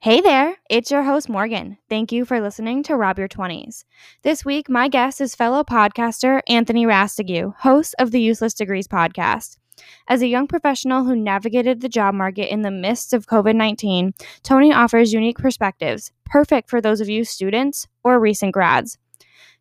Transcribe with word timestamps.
Hey 0.00 0.20
there, 0.20 0.56
it's 0.70 0.90
your 0.90 1.02
host 1.02 1.28
Morgan. 1.28 1.78
Thank 1.88 2.12
you 2.12 2.24
for 2.24 2.40
listening 2.40 2.82
to 2.84 2.96
Robb 2.96 3.18
Your 3.18 3.28
20s. 3.28 3.84
This 4.22 4.44
week, 4.44 4.68
my 4.68 4.88
guest 4.88 5.20
is 5.20 5.34
fellow 5.34 5.64
podcaster 5.64 6.40
Anthony 6.48 6.86
Rastigue, 6.86 7.52
host 7.58 7.94
of 7.98 8.10
the 8.10 8.20
Useless 8.20 8.54
Degrees 8.54 8.88
podcast. 8.88 9.56
As 10.08 10.22
a 10.22 10.26
young 10.26 10.46
professional 10.46 11.04
who 11.04 11.16
navigated 11.16 11.80
the 11.80 11.88
job 11.88 12.14
market 12.14 12.52
in 12.52 12.62
the 12.62 12.70
midst 12.70 13.12
of 13.12 13.26
COVID 13.26 13.56
19, 13.56 14.12
Tony 14.42 14.72
offers 14.72 15.12
unique 15.12 15.38
perspectives, 15.38 16.12
perfect 16.24 16.70
for 16.70 16.80
those 16.80 17.00
of 17.00 17.08
you 17.08 17.24
students 17.24 17.86
or 18.04 18.18
recent 18.18 18.52
grads. 18.52 18.98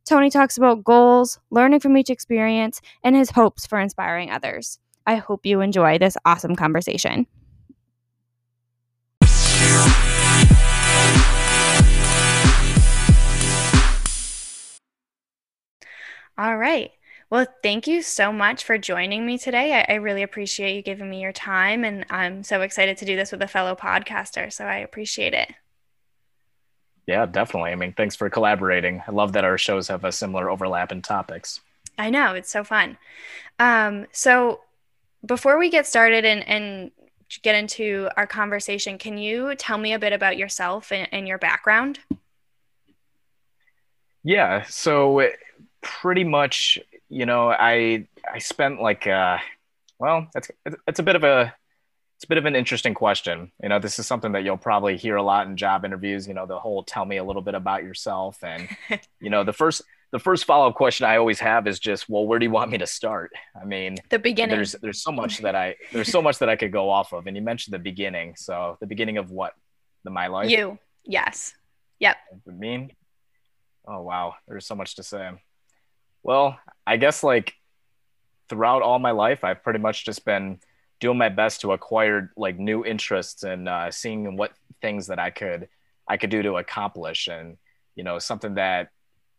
Tony 0.06 0.30
talks 0.30 0.58
about 0.58 0.84
goals, 0.84 1.40
learning 1.52 1.82
from 1.82 1.98
each 1.98 2.10
experience, 2.10 2.82
and 3.04 3.16
his 3.16 3.32
hopes 3.32 3.66
for 3.66 3.80
inspiring 3.80 4.32
others. 4.32 4.80
I 5.06 5.16
hope 5.16 5.46
you 5.46 5.62
enjoy 5.62 5.98
this 5.98 6.18
awesome 6.26 6.56
conversation. 6.56 7.28
All 16.38 16.58
right. 16.58 16.92
Well, 17.30 17.48
thank 17.64 17.88
you 17.88 18.02
so 18.02 18.32
much 18.32 18.64
for 18.64 18.78
joining 18.78 19.26
me 19.26 19.38
today. 19.38 19.74
I, 19.74 19.94
I, 19.94 19.96
really 19.96 20.24
appreciate 20.24 20.76
you 20.76 20.82
giving 20.82 21.10
me 21.10 21.22
your 21.22 21.34
time, 21.34 21.84
and 21.84 22.06
I'm 22.10 22.44
so 22.44 22.62
excited 22.62 22.96
to 22.98 23.06
do 23.06 23.18
this 23.18 23.32
with 23.32 23.42
a 23.42 23.48
fellow 23.48 23.76
podcaster. 23.76 24.54
So 24.54 24.64
I 24.66 24.78
appreciate 24.78 25.34
it. 25.34 25.52
Yeah, 27.06 27.26
definitely. 27.26 27.72
I 27.72 27.76
mean, 27.76 27.94
thanks 27.94 28.16
for 28.16 28.30
collaborating. 28.30 29.02
I 29.08 29.12
love 29.12 29.34
that 29.34 29.44
our 29.44 29.58
shows 29.58 29.88
have 29.88 30.06
a 30.06 30.12
similar 30.12 30.50
overlap 30.50 30.92
in 30.92 31.02
topics. 31.02 31.60
I 31.98 32.10
know, 32.10 32.34
it's 32.34 32.52
so 32.52 32.64
fun. 32.64 32.98
Um, 33.60 34.06
so 34.12 34.62
before 35.26 35.58
we 35.58 35.70
get 35.70 35.88
started 35.88 36.24
and, 36.24 36.48
and 36.48 36.92
get 37.42 37.56
into 37.56 38.10
our 38.16 38.28
conversation, 38.28 38.98
can 38.98 39.18
you 39.18 39.56
tell 39.56 39.78
me 39.78 39.94
a 39.94 40.00
bit 40.00 40.14
about 40.14 40.38
yourself 40.38 40.92
and, 40.92 41.08
and 41.12 41.28
your 41.28 41.40
background? 41.40 42.00
Yeah, 44.24 44.64
so 44.64 45.22
pretty 45.82 46.24
much, 46.24 46.80
you 47.10 47.26
know, 47.26 47.50
I 47.50 48.08
I 48.32 48.40
spent 48.40 48.82
like 48.82 49.08
uh 49.08 49.38
well, 50.00 50.28
it's 50.36 50.52
it's 50.88 51.00
a 51.00 51.04
bit 51.04 51.16
of 51.16 51.24
a 51.24 51.54
it's 52.18 52.24
a 52.24 52.28
bit 52.28 52.38
of 52.40 52.46
an 52.46 52.56
interesting 52.56 52.94
question. 52.94 53.52
You 53.62 53.70
know, 53.70 53.80
this 53.80 54.00
is 54.00 54.08
something 54.08 54.32
that 54.32 54.44
you'll 54.44 54.58
probably 54.58 54.98
hear 54.98 55.18
a 55.18 55.24
lot 55.24 55.48
in 55.48 55.56
job 55.56 55.86
interviews, 55.86 56.28
you 56.28 56.34
know, 56.34 56.48
the 56.48 56.60
whole 56.60 56.84
tell 56.84 57.06
me 57.06 57.18
a 57.18 57.24
little 57.24 57.44
bit 57.44 57.54
about 57.54 57.84
yourself 57.84 58.44
and 58.44 58.68
you 59.20 59.30
know, 59.30 59.44
the 59.44 59.54
first 59.54 59.84
the 60.12 60.20
first 60.20 60.46
follow-up 60.46 60.76
question 60.76 61.06
I 61.06 61.18
always 61.18 61.40
have 61.42 61.68
is 61.68 61.80
just, 61.80 62.08
well, 62.08 62.26
where 62.26 62.40
do 62.40 62.46
you 62.46 62.52
want 62.52 62.72
me 62.72 62.78
to 62.78 62.88
start? 62.88 63.32
I 63.60 63.66
mean, 63.66 63.98
the 64.10 64.20
beginning. 64.20 64.56
There's 64.56 64.72
there's 64.74 65.02
so 65.02 65.12
much 65.12 65.40
that 65.40 65.56
I 65.56 65.76
there's 65.92 66.10
so 66.10 66.22
much 66.22 66.40
that 66.40 66.50
I 66.50 66.56
could 66.56 66.72
go 66.72 66.90
off 66.90 67.14
of, 67.14 67.28
and 67.28 67.36
you 67.36 67.44
mentioned 67.44 67.74
the 67.74 67.80
beginning. 67.80 68.36
So 68.38 68.78
the 68.80 68.88
beginning 68.88 69.18
of 69.18 69.32
what? 69.32 69.54
The 70.04 70.10
my 70.10 70.28
life. 70.28 70.50
You. 70.50 70.80
Yes. 71.04 71.54
Yep. 72.00 72.16
Me. 72.46 72.96
Oh 73.86 74.02
wow, 74.02 74.36
there's 74.48 74.66
so 74.66 74.76
much 74.76 74.96
to 74.96 75.04
say. 75.04 75.32
Well, 76.28 76.60
I 76.86 76.98
guess 76.98 77.24
like 77.24 77.56
throughout 78.50 78.82
all 78.82 79.00
my 79.00 79.12
life, 79.12 79.46
I've 79.46 79.64
pretty 79.64 79.80
much 79.80 80.06
just 80.06 80.26
been 80.26 80.60
doing 81.00 81.18
my 81.18 81.30
best 81.30 81.62
to 81.62 81.72
acquire 81.72 82.32
like 82.36 82.60
new 82.60 82.84
interests 82.84 83.44
and 83.44 83.70
uh, 83.70 83.90
seeing 83.92 84.36
what 84.36 84.52
things 84.82 85.08
that 85.08 85.20
I 85.20 85.30
could 85.30 85.70
I 86.06 86.18
could 86.18 86.30
do 86.30 86.42
to 86.44 86.58
accomplish, 86.58 87.28
and 87.28 87.58
you 87.96 88.04
know 88.04 88.20
something 88.20 88.56
that 88.56 88.92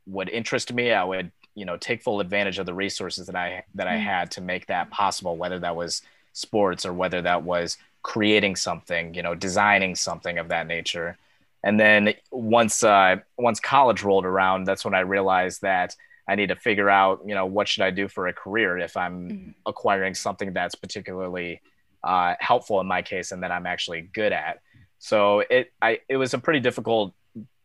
would 0.06 0.30
interest 0.30 0.72
me, 0.72 0.90
I 0.90 1.04
would 1.04 1.30
you 1.54 1.66
know 1.66 1.76
take 1.76 2.02
full 2.02 2.20
advantage 2.20 2.58
of 2.58 2.64
the 2.64 2.74
resources 2.74 3.26
that 3.26 3.36
I 3.36 3.64
that 3.74 3.86
I 3.86 3.96
mm. 3.96 4.02
had 4.02 4.30
to 4.32 4.40
make 4.40 4.66
that 4.68 4.90
possible, 4.90 5.36
whether 5.36 5.58
that 5.58 5.76
was 5.76 6.00
sports 6.32 6.86
or 6.86 6.94
whether 6.94 7.20
that 7.20 7.42
was 7.42 7.76
creating 8.02 8.56
something, 8.56 9.12
you 9.12 9.22
know, 9.22 9.34
designing 9.34 9.94
something 9.94 10.38
of 10.38 10.48
that 10.48 10.66
nature. 10.66 11.18
And 11.62 11.78
then 11.78 12.14
once 12.30 12.82
uh, 12.82 13.16
once 13.36 13.60
college 13.60 14.02
rolled 14.02 14.24
around, 14.24 14.64
that's 14.64 14.86
when 14.86 14.94
I 14.94 15.00
realized 15.00 15.60
that 15.60 15.94
I 16.28 16.34
need 16.34 16.48
to 16.48 16.56
figure 16.56 16.90
out, 16.90 17.22
you 17.24 17.34
know, 17.34 17.46
what 17.46 17.66
should 17.66 17.82
I 17.82 17.90
do 17.90 18.06
for 18.06 18.28
a 18.28 18.32
career 18.32 18.78
if 18.78 18.96
I'm 18.96 19.28
mm-hmm. 19.28 19.50
acquiring 19.64 20.14
something 20.14 20.52
that's 20.52 20.74
particularly 20.74 21.62
uh, 22.04 22.34
helpful 22.38 22.80
in 22.80 22.86
my 22.86 23.02
case 23.02 23.32
and 23.32 23.42
that 23.42 23.50
I'm 23.50 23.66
actually 23.66 24.02
good 24.02 24.32
at. 24.32 24.60
So 24.98 25.40
it 25.48 25.72
I 25.80 26.00
it 26.08 26.16
was 26.16 26.34
a 26.34 26.38
pretty 26.38 26.60
difficult 26.60 27.14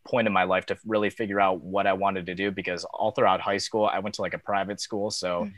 point 0.06 0.26
in 0.26 0.32
my 0.32 0.44
life 0.44 0.66
to 0.66 0.78
really 0.86 1.10
figure 1.10 1.40
out 1.40 1.60
what 1.60 1.86
I 1.86 1.92
wanted 1.92 2.26
to 2.26 2.34
do 2.34 2.50
because 2.50 2.84
all 2.84 3.10
throughout 3.10 3.40
high 3.40 3.58
school 3.58 3.86
I 3.86 3.98
went 3.98 4.14
to 4.16 4.22
like 4.22 4.34
a 4.34 4.38
private 4.38 4.80
school, 4.80 5.10
so 5.10 5.44
mm-hmm. 5.44 5.54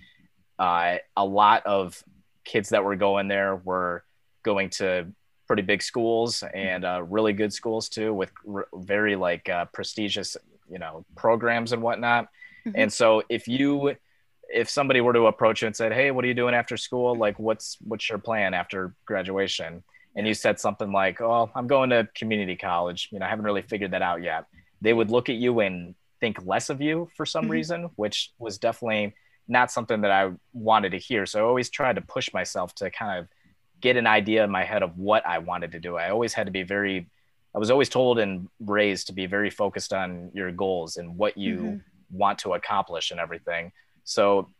uh, 0.58 0.98
a 1.16 1.24
lot 1.24 1.64
of 1.66 2.02
kids 2.44 2.70
that 2.70 2.82
were 2.82 2.96
going 2.96 3.28
there 3.28 3.56
were 3.56 4.04
going 4.42 4.70
to 4.70 5.06
pretty 5.46 5.62
big 5.62 5.82
schools 5.82 6.42
and 6.54 6.84
uh, 6.84 7.02
really 7.08 7.32
good 7.32 7.52
schools 7.52 7.88
too 7.88 8.12
with 8.12 8.30
r- 8.52 8.68
very 8.74 9.16
like 9.16 9.48
uh, 9.48 9.64
prestigious 9.66 10.36
you 10.70 10.78
know 10.78 11.04
programs 11.14 11.72
and 11.72 11.82
whatnot 11.82 12.28
Mm-hmm. 12.66 12.80
And 12.80 12.92
so 12.92 13.22
if 13.28 13.46
you 13.46 13.96
if 14.48 14.70
somebody 14.70 15.00
were 15.00 15.12
to 15.12 15.26
approach 15.26 15.62
you 15.62 15.66
and 15.66 15.76
said, 15.76 15.92
"Hey, 15.92 16.10
what 16.10 16.24
are 16.24 16.28
you 16.28 16.34
doing 16.34 16.54
after 16.54 16.76
school? 16.76 17.14
Like 17.14 17.38
what's 17.38 17.78
what's 17.80 18.08
your 18.08 18.18
plan 18.18 18.54
after 18.54 18.94
graduation?" 19.04 19.82
and 20.16 20.26
you 20.26 20.34
said 20.34 20.58
something 20.58 20.90
like, 20.90 21.20
"Oh, 21.20 21.50
I'm 21.54 21.66
going 21.66 21.90
to 21.90 22.08
community 22.14 22.56
college. 22.56 23.10
You 23.12 23.18
know, 23.18 23.26
I 23.26 23.28
haven't 23.28 23.44
really 23.44 23.62
figured 23.62 23.92
that 23.92 24.02
out 24.02 24.22
yet." 24.22 24.46
They 24.80 24.92
would 24.92 25.10
look 25.10 25.28
at 25.28 25.36
you 25.36 25.60
and 25.60 25.94
think 26.20 26.44
less 26.44 26.70
of 26.70 26.80
you 26.80 27.08
for 27.16 27.26
some 27.26 27.44
mm-hmm. 27.44 27.52
reason, 27.52 27.90
which 27.96 28.32
was 28.38 28.58
definitely 28.58 29.14
not 29.46 29.70
something 29.70 30.00
that 30.00 30.10
I 30.10 30.32
wanted 30.52 30.90
to 30.90 30.98
hear. 30.98 31.26
So 31.26 31.38
I 31.38 31.42
always 31.42 31.70
tried 31.70 31.96
to 31.96 32.02
push 32.02 32.32
myself 32.32 32.74
to 32.76 32.90
kind 32.90 33.20
of 33.20 33.28
get 33.80 33.96
an 33.96 34.06
idea 34.06 34.42
in 34.42 34.50
my 34.50 34.64
head 34.64 34.82
of 34.82 34.98
what 34.98 35.24
I 35.26 35.38
wanted 35.38 35.72
to 35.72 35.80
do. 35.80 35.96
I 35.96 36.10
always 36.10 36.32
had 36.32 36.46
to 36.46 36.52
be 36.52 36.62
very 36.62 37.08
I 37.54 37.58
was 37.58 37.70
always 37.70 37.88
told 37.88 38.18
and 38.18 38.48
raised 38.60 39.06
to 39.06 39.14
be 39.14 39.24
very 39.24 39.48
focused 39.48 39.94
on 39.94 40.30
your 40.34 40.52
goals 40.52 40.98
and 40.98 41.16
what 41.16 41.38
you 41.38 41.56
mm-hmm 41.56 41.76
want 42.10 42.38
to 42.40 42.54
accomplish 42.54 43.10
and 43.10 43.20
everything. 43.20 43.72
So 44.04 44.50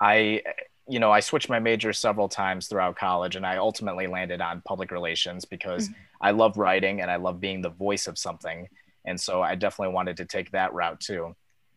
I, 0.00 0.42
you 0.88 0.98
know, 0.98 1.10
I 1.12 1.20
switched 1.20 1.48
my 1.48 1.58
major 1.58 1.92
several 1.92 2.28
times 2.28 2.66
throughout 2.66 2.96
college 2.96 3.36
and 3.36 3.46
I 3.46 3.58
ultimately 3.58 4.06
landed 4.06 4.40
on 4.40 4.62
public 4.64 4.90
relations 4.90 5.44
because 5.44 5.88
mm-hmm. 5.88 6.00
I 6.20 6.32
love 6.32 6.56
writing 6.56 7.00
and 7.00 7.10
I 7.10 7.16
love 7.16 7.40
being 7.40 7.62
the 7.62 7.70
voice 7.70 8.06
of 8.06 8.18
something. 8.18 8.68
And 9.04 9.20
so 9.20 9.42
I 9.42 9.54
definitely 9.54 9.94
wanted 9.94 10.16
to 10.18 10.24
take 10.24 10.50
that 10.50 10.74
route 10.74 11.00
too. 11.00 11.34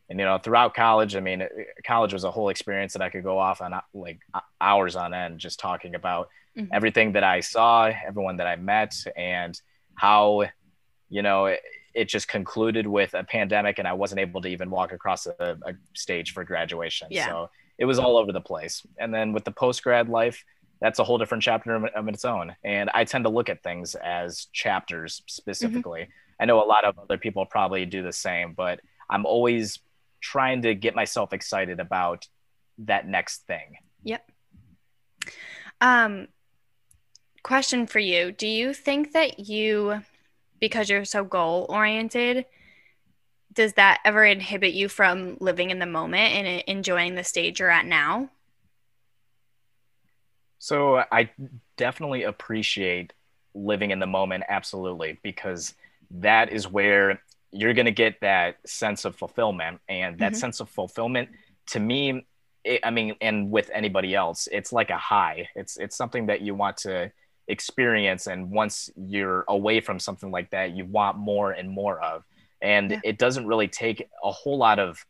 And, 0.10 0.20
you 0.20 0.26
know, 0.26 0.38
throughout 0.38 0.74
college, 0.74 1.16
I 1.16 1.22
mean, 1.22 1.48
college 1.86 2.14
was 2.14 2.24
a 2.24 2.32
whole 2.32 2.50
experience 2.50 2.94
that 2.94 3.02
I 3.02 3.10
could 3.10 3.24
go 3.24 3.40
off 3.40 3.62
on 3.62 3.74
like 3.94 4.20
hours 4.60 4.96
on 4.96 5.14
end 5.14 5.40
just 5.40 5.60
talking 5.60 5.96
about 5.96 6.30
mm-hmm. 6.58 6.68
everything 6.74 7.14
that 7.14 7.24
I 7.24 7.40
saw, 7.40 7.86
everyone 8.06 8.38
that 8.38 8.48
I 8.48 8.56
met, 8.58 8.96
and 9.16 9.60
how, 9.96 10.44
you 11.10 11.22
know, 11.22 11.56
it 11.94 12.10
just 12.10 12.28
concluded 12.28 12.88
with 12.88 13.14
a 13.14 13.24
pandemic 13.24 13.80
and 13.80 13.88
I 13.88 13.94
wasn't 13.94 14.22
able 14.22 14.42
to 14.42 14.48
even 14.48 14.70
walk 14.70 14.92
across 14.92 15.28
a, 15.28 15.58
a 15.66 15.74
stage 15.94 16.34
for 16.34 16.44
graduation. 16.44 17.08
Yeah. 17.12 17.28
So 17.28 17.50
it 17.78 17.86
was 17.86 18.00
all 18.00 18.18
over 18.18 18.32
the 18.32 18.42
place. 18.42 18.86
And 18.98 19.14
then 19.14 19.34
with 19.34 19.44
the 19.44 19.52
post 19.52 19.84
grad 19.84 20.10
life, 20.10 20.44
that's 20.82 21.00
a 21.00 21.04
whole 21.04 21.18
different 21.18 21.44
chapter 21.44 21.76
of, 21.76 21.86
of, 21.86 22.08
its 22.08 22.26
own. 22.26 22.56
And 22.64 22.90
I 22.94 23.06
tend 23.06 23.24
to 23.26 23.30
look 23.30 23.48
at 23.48 23.64
things 23.64 23.96
as 23.96 24.48
chapters 24.52 25.22
specifically. 25.28 26.02
Mm-hmm. 26.02 26.42
I 26.42 26.46
know 26.46 26.64
a 26.64 26.66
lot 26.66 26.84
of 26.84 26.98
other 27.00 27.18
people 27.18 27.46
probably 27.46 27.86
do 27.86 28.04
the 28.04 28.12
same, 28.12 28.54
but 28.54 28.82
I'm 29.10 29.26
always 29.26 29.80
trying 30.20 30.64
to 30.64 30.76
get 30.76 30.96
myself 30.96 31.32
excited 31.32 31.80
about 31.80 32.28
that 32.80 33.08
next 33.08 33.46
thing. 33.46 33.78
Yep. 34.04 34.30
Um, 35.80 36.28
question 37.44 37.88
for 37.88 38.00
you 38.00 38.32
Do 38.32 38.48
you 38.48 38.74
think 38.74 39.14
that 39.14 39.40
you 39.40 40.02
because 40.64 40.90
you're 40.90 41.04
so 41.04 41.26
goal 41.26 41.66
oriented 41.68 42.46
does 43.54 43.74
that 43.74 44.00
ever 44.06 44.24
inhibit 44.24 44.74
you 44.74 44.88
from 44.88 45.36
living 45.42 45.72
in 45.72 45.78
the 45.78 45.86
moment 45.86 46.34
and 46.34 46.64
enjoying 46.68 47.16
the 47.16 47.24
stage 47.26 47.60
you're 47.60 47.70
at 47.70 47.86
now 47.86 48.30
so 50.60 51.04
i 51.12 51.30
definitely 51.76 52.24
appreciate 52.24 53.12
living 53.54 53.92
in 53.92 54.00
the 54.00 54.08
moment 54.08 54.42
absolutely 54.48 55.20
because 55.22 55.74
that 56.10 56.50
is 56.50 56.66
where 56.66 57.22
you're 57.52 57.74
going 57.74 57.86
to 57.86 57.92
get 57.92 58.22
that 58.22 58.56
sense 58.66 59.04
of 59.04 59.18
fulfillment 59.18 59.82
and 59.90 60.18
that 60.20 60.32
mm-hmm. 60.32 60.40
sense 60.40 60.62
of 60.62 60.70
fulfillment 60.70 61.28
to 61.66 61.78
me 61.78 62.26
it, 62.64 62.80
i 62.86 62.90
mean 62.90 63.14
and 63.20 63.52
with 63.52 63.70
anybody 63.74 64.16
else 64.16 64.48
it's 64.50 64.72
like 64.72 64.92
a 64.92 64.98
high 64.98 65.46
it's 65.56 65.76
it's 65.76 65.98
something 65.98 66.28
that 66.28 66.40
you 66.40 66.56
want 66.56 66.78
to 66.78 67.12
experience 67.48 68.28
and 68.28 68.50
once 68.50 68.90
you're 68.96 69.44
away 69.48 69.82
from 69.82 70.00
something 70.00 70.32
like 70.32 70.50
that 70.52 70.72
you 70.76 70.86
want 70.86 71.18
more 71.18 71.52
and 71.52 71.70
more 71.70 72.00
of 72.02 72.24
and 72.62 72.92
yeah. 72.92 73.00
it 73.04 73.18
doesn't 73.18 73.46
really 73.46 73.68
take 73.68 74.10
a 74.24 74.32
whole 74.32 74.58
lot 74.58 74.80
of 74.80 75.06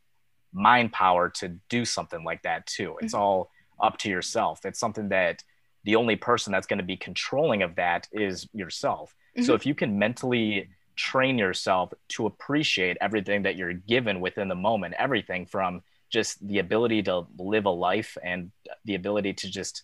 mind 0.51 0.91
power 0.91 1.29
to 1.29 1.49
do 1.69 1.85
something 1.85 2.23
like 2.23 2.41
that 2.41 2.65
too 2.65 2.95
it's 3.01 3.13
mm-hmm. 3.13 3.21
all 3.21 3.51
up 3.79 3.97
to 3.97 4.09
yourself 4.09 4.65
it's 4.65 4.79
something 4.79 5.09
that 5.09 5.43
the 5.83 5.95
only 5.95 6.15
person 6.15 6.51
that's 6.51 6.65
going 6.65 6.79
to 6.79 6.85
be 6.85 6.97
controlling 6.97 7.61
of 7.61 7.75
that 7.75 8.07
is 8.11 8.47
yourself 8.53 9.13
mm-hmm. 9.37 9.45
so 9.45 9.53
if 9.53 9.65
you 9.65 9.75
can 9.75 9.99
mentally 9.99 10.67
train 10.95 11.37
yourself 11.37 11.93
to 12.07 12.25
appreciate 12.25 12.97
everything 12.99 13.43
that 13.43 13.55
you're 13.55 13.73
given 13.73 14.19
within 14.19 14.47
the 14.47 14.55
moment 14.55 14.95
everything 14.97 15.45
from 15.45 15.83
just 16.09 16.47
the 16.47 16.59
ability 16.59 17.03
to 17.03 17.25
live 17.37 17.65
a 17.65 17.69
life 17.69 18.17
and 18.23 18.51
the 18.85 18.95
ability 18.95 19.33
to 19.33 19.49
just 19.49 19.83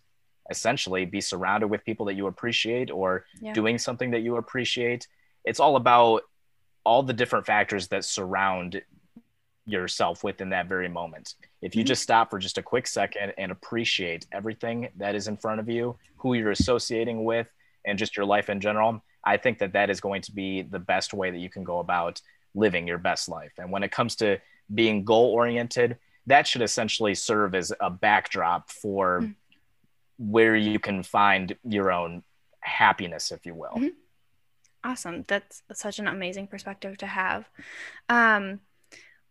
essentially 0.49 1.05
be 1.05 1.21
surrounded 1.21 1.67
with 1.67 1.83
people 1.85 2.05
that 2.07 2.15
you 2.15 2.27
appreciate 2.27 2.89
or 2.91 3.25
Yeah. 3.41 3.53
doing 3.53 3.77
something 3.77 4.11
that 4.11 4.21
you 4.21 4.37
appreciate. 4.37 5.07
It's 5.45 5.59
all 5.59 5.75
about 5.75 6.23
all 6.83 7.03
the 7.03 7.13
different 7.13 7.45
factors 7.45 7.87
that 7.89 8.03
surround 8.05 8.81
yourself 9.65 10.23
within 10.23 10.49
that 10.49 10.65
very 10.67 10.89
moment. 10.89 11.35
If 11.61 11.75
you 11.75 11.83
Mhm. 11.83 11.87
just 11.87 12.01
stop 12.03 12.31
for 12.31 12.39
just 12.39 12.57
a 12.57 12.63
quick 12.63 12.87
second 12.87 13.33
and 13.37 13.51
appreciate 13.51 14.25
everything 14.31 14.89
that 14.97 15.13
is 15.15 15.27
in 15.27 15.37
front 15.37 15.59
of 15.59 15.69
you, 15.69 15.97
who 16.17 16.33
you're 16.33 16.51
associating 16.51 17.23
with, 17.23 17.51
and 17.85 17.97
just 17.99 18.17
your 18.17 18.25
life 18.25 18.49
in 18.49 18.59
general, 18.59 19.03
I 19.23 19.37
think 19.37 19.59
that 19.59 19.73
that 19.73 19.89
is 19.89 20.01
going 20.01 20.21
to 20.23 20.31
be 20.31 20.63
the 20.63 20.79
best 20.79 21.13
way 21.13 21.29
that 21.31 21.37
you 21.37 21.49
can 21.49 21.63
go 21.63 21.79
about 21.79 22.21
living 22.55 22.87
your 22.87 22.97
best 22.97 23.29
life. 23.29 23.53
And 23.59 23.71
when 23.71 23.83
it 23.83 23.91
comes 23.91 24.15
to 24.17 24.39
being 24.73 25.03
goal 25.03 25.31
oriented, 25.33 25.97
that 26.25 26.47
should 26.47 26.61
essentially 26.61 27.13
serve 27.15 27.53
as 27.55 27.71
a 27.79 27.89
backdrop 27.89 28.69
for 28.69 29.21
Mm. 29.21 29.35
Where 30.19 30.55
you 30.55 30.79
can 30.79 31.01
find 31.01 31.57
your 31.63 31.91
own 31.91 32.23
happiness, 32.59 33.31
if 33.31 33.45
you 33.45 33.55
will. 33.55 33.73
Mhm. 33.75 33.95
Awesome. 34.83 35.23
That's 35.23 35.63
such 35.73 35.99
an 35.99 36.07
amazing 36.07 36.47
perspective 36.47 36.97
to 36.99 37.07
have. 37.07 37.49
Um, 38.07 38.61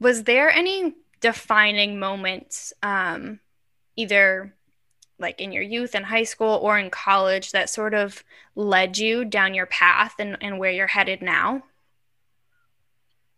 was 0.00 0.24
there 0.24 0.50
any 0.50 0.94
defining 1.20 1.98
moments, 1.98 2.72
um, 2.82 3.40
either 3.96 4.54
like 5.18 5.40
in 5.40 5.52
your 5.52 5.62
youth 5.62 5.94
and 5.94 6.06
high 6.06 6.24
school 6.24 6.58
or 6.62 6.78
in 6.78 6.90
college, 6.90 7.52
that 7.52 7.70
sort 7.70 7.94
of 7.94 8.22
led 8.54 8.98
you 8.98 9.24
down 9.24 9.54
your 9.54 9.66
path 9.66 10.14
and, 10.18 10.36
and 10.40 10.58
where 10.58 10.70
you're 10.70 10.86
headed 10.86 11.22
now? 11.22 11.64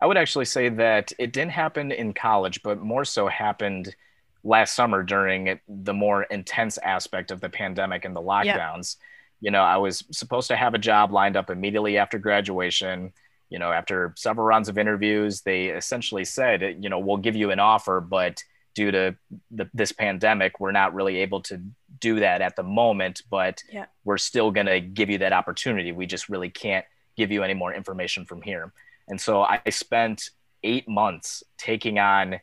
I 0.00 0.06
would 0.06 0.16
actually 0.16 0.46
say 0.46 0.68
that 0.68 1.12
it 1.18 1.32
didn't 1.32 1.52
happen 1.52 1.92
in 1.92 2.14
college, 2.14 2.62
but 2.62 2.80
more 2.80 3.04
so 3.04 3.28
happened 3.28 3.94
last 4.42 4.74
summer 4.74 5.02
during 5.02 5.60
the 5.68 5.94
more 5.94 6.22
intense 6.24 6.78
aspect 6.78 7.30
of 7.30 7.40
the 7.40 7.48
pandemic 7.48 8.04
and 8.04 8.14
the 8.16 8.20
lockdowns. 8.22 8.96
You 9.40 9.50
know, 9.50 9.62
I 9.62 9.76
was 9.76 10.04
supposed 10.10 10.48
to 10.48 10.56
have 10.56 10.74
a 10.74 10.78
job 10.78 11.12
lined 11.12 11.36
up 11.36 11.50
immediately 11.50 11.98
after 11.98 12.18
graduation. 12.18 13.12
You 13.48 13.58
know, 13.58 13.72
after 13.72 14.14
several 14.16 14.46
rounds 14.46 14.68
of 14.68 14.78
interviews, 14.78 15.40
they 15.42 15.66
essentially 15.66 16.24
said, 16.24 16.78
you 16.82 16.88
know, 16.88 16.98
we'll 16.98 17.16
give 17.16 17.36
you 17.36 17.50
an 17.50 17.58
offer, 17.58 18.00
but 18.00 18.42
due 18.74 18.90
to 18.92 19.16
the, 19.50 19.68
this 19.74 19.90
pandemic, 19.92 20.60
we're 20.60 20.70
not 20.70 20.94
really 20.94 21.16
able 21.18 21.40
to 21.42 21.60
do 21.98 22.20
that 22.20 22.40
at 22.40 22.54
the 22.54 22.62
moment, 22.62 23.22
but 23.28 23.62
Yeah. 23.72 23.86
we're 24.04 24.18
still 24.18 24.52
going 24.52 24.66
to 24.66 24.80
give 24.80 25.10
you 25.10 25.18
that 25.18 25.32
opportunity. 25.32 25.90
We 25.90 26.06
just 26.06 26.28
really 26.28 26.48
can't 26.50 26.84
give 27.16 27.32
you 27.32 27.42
any 27.42 27.54
more 27.54 27.74
information 27.74 28.24
from 28.24 28.42
here. 28.42 28.72
And 29.08 29.20
so 29.20 29.42
I 29.42 29.60
spent 29.70 30.30
eight 30.62 30.88
months 30.88 31.42
taking 31.58 31.98
on 31.98 32.38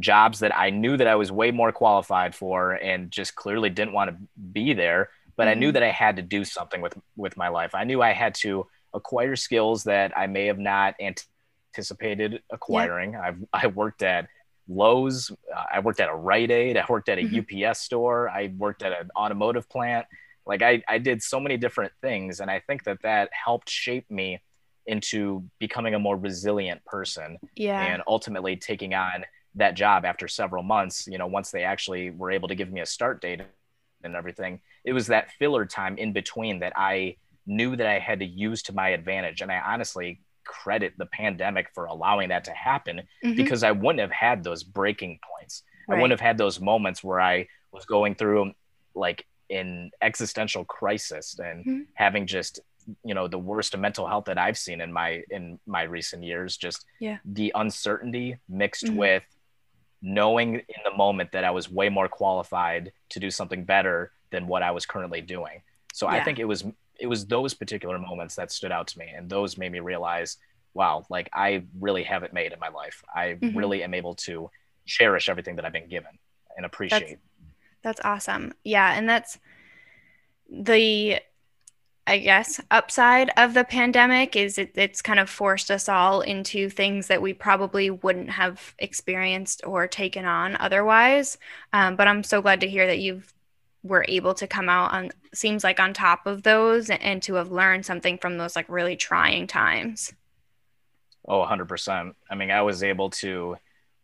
jobs 0.00 0.40
that 0.40 0.56
I 0.56 0.70
knew 0.70 0.96
that 0.96 1.06
I 1.06 1.14
was 1.14 1.30
way 1.30 1.50
more 1.50 1.72
qualified 1.72 2.34
for 2.34 2.72
and 2.72 3.10
just 3.10 3.34
clearly 3.34 3.70
didn't 3.70 3.92
want 3.92 4.10
to 4.10 4.16
be 4.52 4.72
there. 4.72 5.10
But 5.36 5.48
I 5.48 5.54
knew 5.54 5.70
Mhm. 5.70 5.74
that 5.74 5.82
I 5.82 5.90
had 5.90 6.16
to 6.16 6.22
do 6.22 6.44
something 6.44 6.80
with 6.80 6.96
with 7.16 7.36
my 7.36 7.48
life. 7.48 7.74
I 7.74 7.84
knew 7.84 8.02
I 8.02 8.12
had 8.12 8.34
to 8.36 8.66
acquire 8.92 9.34
skills 9.36 9.84
that 9.84 10.16
I 10.16 10.26
may 10.26 10.46
have 10.46 10.58
not 10.58 10.94
anticipated 11.00 12.42
acquiring. 12.50 13.16
I've 13.16 13.38
I 13.52 13.66
worked 13.68 14.02
at 14.02 14.28
Lowe's, 14.68 15.30
uh, 15.54 15.64
I 15.72 15.80
worked 15.80 16.00
at 16.00 16.08
a 16.08 16.14
Rite 16.14 16.50
Aid, 16.50 16.76
I 16.78 16.84
worked 16.88 17.08
at 17.10 17.18
a 17.18 17.22
Mhm. 17.22 17.34
UPS 17.40 17.80
store, 17.80 18.30
I 18.30 18.52
worked 18.56 18.82
at 18.82 18.98
an 18.98 19.10
automotive 19.16 19.68
plant. 19.68 20.06
Like 20.46 20.62
I, 20.62 20.82
I 20.88 20.98
did 20.98 21.22
so 21.22 21.38
many 21.40 21.56
different 21.56 21.92
things, 22.00 22.40
and 22.40 22.50
I 22.50 22.60
think 22.60 22.84
that 22.84 23.02
that 23.02 23.28
helped 23.32 23.68
shape 23.68 24.10
me 24.10 24.40
into 24.86 25.44
becoming 25.58 25.94
a 25.94 25.98
more 25.98 26.16
resilient 26.16 26.84
person 26.84 27.38
Yeah. 27.56 27.80
and 27.82 28.02
ultimately 28.06 28.56
taking 28.56 28.94
on 28.94 29.24
that 29.56 29.74
job 29.74 30.04
after 30.04 30.26
several 30.28 30.62
months 30.62 31.06
you 31.06 31.18
know 31.18 31.26
once 31.26 31.50
they 31.50 31.62
actually 31.64 32.10
were 32.10 32.30
able 32.30 32.48
to 32.48 32.54
give 32.54 32.70
me 32.72 32.80
a 32.80 32.86
start 32.86 33.20
date 33.20 33.40
and 34.02 34.14
everything 34.16 34.60
it 34.84 34.92
was 34.92 35.06
that 35.06 35.30
filler 35.38 35.64
time 35.64 35.96
in 35.96 36.12
between 36.12 36.58
that 36.60 36.72
i 36.76 37.16
knew 37.46 37.76
that 37.76 37.86
i 37.86 37.98
had 37.98 38.18
to 38.18 38.24
use 38.26 38.62
to 38.62 38.72
my 38.74 38.88
advantage 38.90 39.40
and 39.40 39.50
i 39.52 39.58
honestly 39.60 40.20
credit 40.44 40.92
the 40.98 41.06
pandemic 41.06 41.68
for 41.74 41.86
allowing 41.86 42.28
that 42.28 42.44
to 42.44 42.50
happen 42.52 43.02
Mhm. 43.24 43.36
because 43.36 43.62
i 43.62 43.70
wouldn't 43.72 44.00
have 44.00 44.10
had 44.10 44.42
those 44.44 44.62
breaking 44.62 45.18
points 45.30 45.62
i 45.88 45.94
wouldn't 45.94 46.10
have 46.10 46.20
had 46.20 46.36
those 46.36 46.60
moments 46.60 47.02
where 47.04 47.20
i 47.20 47.46
was 47.72 47.84
going 47.86 48.14
through 48.14 48.52
like 48.94 49.26
an 49.50 49.90
existential 50.02 50.64
crisis 50.64 51.38
and 51.38 51.64
Mhm. 51.64 51.86
having 51.94 52.26
just 52.26 52.60
you 53.04 53.14
know 53.14 53.26
the 53.28 53.38
worst 53.38 53.74
mental 53.78 54.06
health 54.06 54.26
that 54.26 54.36
i've 54.36 54.58
seen 54.58 54.80
in 54.82 54.92
my 54.92 55.22
in 55.30 55.58
my 55.66 55.84
recent 55.84 56.22
years 56.22 56.56
just 56.58 56.84
Yeah. 57.00 57.18
the 57.24 57.50
uncertainty 57.54 58.36
mixed 58.48 58.84
Mhm. 58.86 58.96
with 58.96 59.22
knowing 60.04 60.56
in 60.56 60.80
the 60.84 60.94
moment 60.96 61.32
that 61.32 61.44
i 61.44 61.50
was 61.50 61.70
way 61.70 61.88
more 61.88 62.08
qualified 62.08 62.92
to 63.08 63.18
do 63.18 63.30
something 63.30 63.64
better 63.64 64.12
than 64.30 64.46
what 64.46 64.62
i 64.62 64.70
was 64.70 64.84
currently 64.86 65.20
doing 65.22 65.62
so 65.94 66.06
i 66.06 66.22
think 66.22 66.38
it 66.38 66.44
was 66.44 66.64
it 67.00 67.06
was 67.06 67.26
those 67.26 67.54
particular 67.54 67.98
moments 67.98 68.34
that 68.36 68.52
stood 68.52 68.70
out 68.70 68.86
to 68.86 68.98
me 68.98 69.08
and 69.16 69.30
those 69.30 69.56
made 69.56 69.72
me 69.72 69.80
realize 69.80 70.36
wow 70.74 71.04
like 71.08 71.30
i 71.32 71.64
really 71.80 72.02
have 72.02 72.22
it 72.22 72.34
made 72.34 72.52
in 72.52 72.60
my 72.60 72.68
life 72.68 73.02
i 73.14 73.38
Mhm. 73.40 73.56
really 73.56 73.82
am 73.82 73.94
able 73.94 74.14
to 74.14 74.50
cherish 74.84 75.28
everything 75.30 75.56
that 75.56 75.64
i've 75.64 75.72
been 75.72 75.88
given 75.88 76.18
and 76.56 76.66
appreciate 76.66 77.18
That's 77.82 78.00
awesome. 78.04 78.54
Yeah, 78.64 78.94
and 78.96 79.08
that's 79.08 79.38
the 80.50 81.20
I 82.06 82.18
guess 82.18 82.60
upside 82.70 83.30
of 83.36 83.54
the 83.54 83.64
pandemic 83.64 84.36
is 84.36 84.58
it, 84.58 84.72
it's 84.74 85.00
kind 85.00 85.18
of 85.18 85.30
forced 85.30 85.70
us 85.70 85.88
all 85.88 86.20
into 86.20 86.68
things 86.68 87.06
that 87.06 87.22
we 87.22 87.32
probably 87.32 87.88
wouldn't 87.88 88.30
have 88.30 88.74
experienced 88.78 89.62
or 89.64 89.86
taken 89.86 90.26
on 90.26 90.56
otherwise. 90.60 91.38
Um, 91.72 91.96
but 91.96 92.06
I'm 92.06 92.22
so 92.22 92.42
glad 92.42 92.60
to 92.60 92.68
hear 92.68 92.86
that 92.86 92.98
you've 92.98 93.32
were 93.82 94.04
able 94.08 94.32
to 94.32 94.46
come 94.46 94.68
out 94.70 94.92
on 94.92 95.10
seems 95.34 95.62
like 95.62 95.78
on 95.78 95.92
top 95.92 96.26
of 96.26 96.42
those 96.42 96.88
and, 96.88 97.22
to 97.22 97.34
have 97.34 97.52
learned 97.52 97.84
something 97.84 98.16
from 98.16 98.38
those 98.38 98.56
like 98.56 98.66
really 98.68 98.96
trying 98.96 99.46
times. 99.46 100.12
Oh, 101.28 101.40
100%. 101.44 102.14
I 102.30 102.34
mean, 102.34 102.50
I 102.50 102.62
was 102.62 102.82
able 102.82 103.10
to 103.10 103.56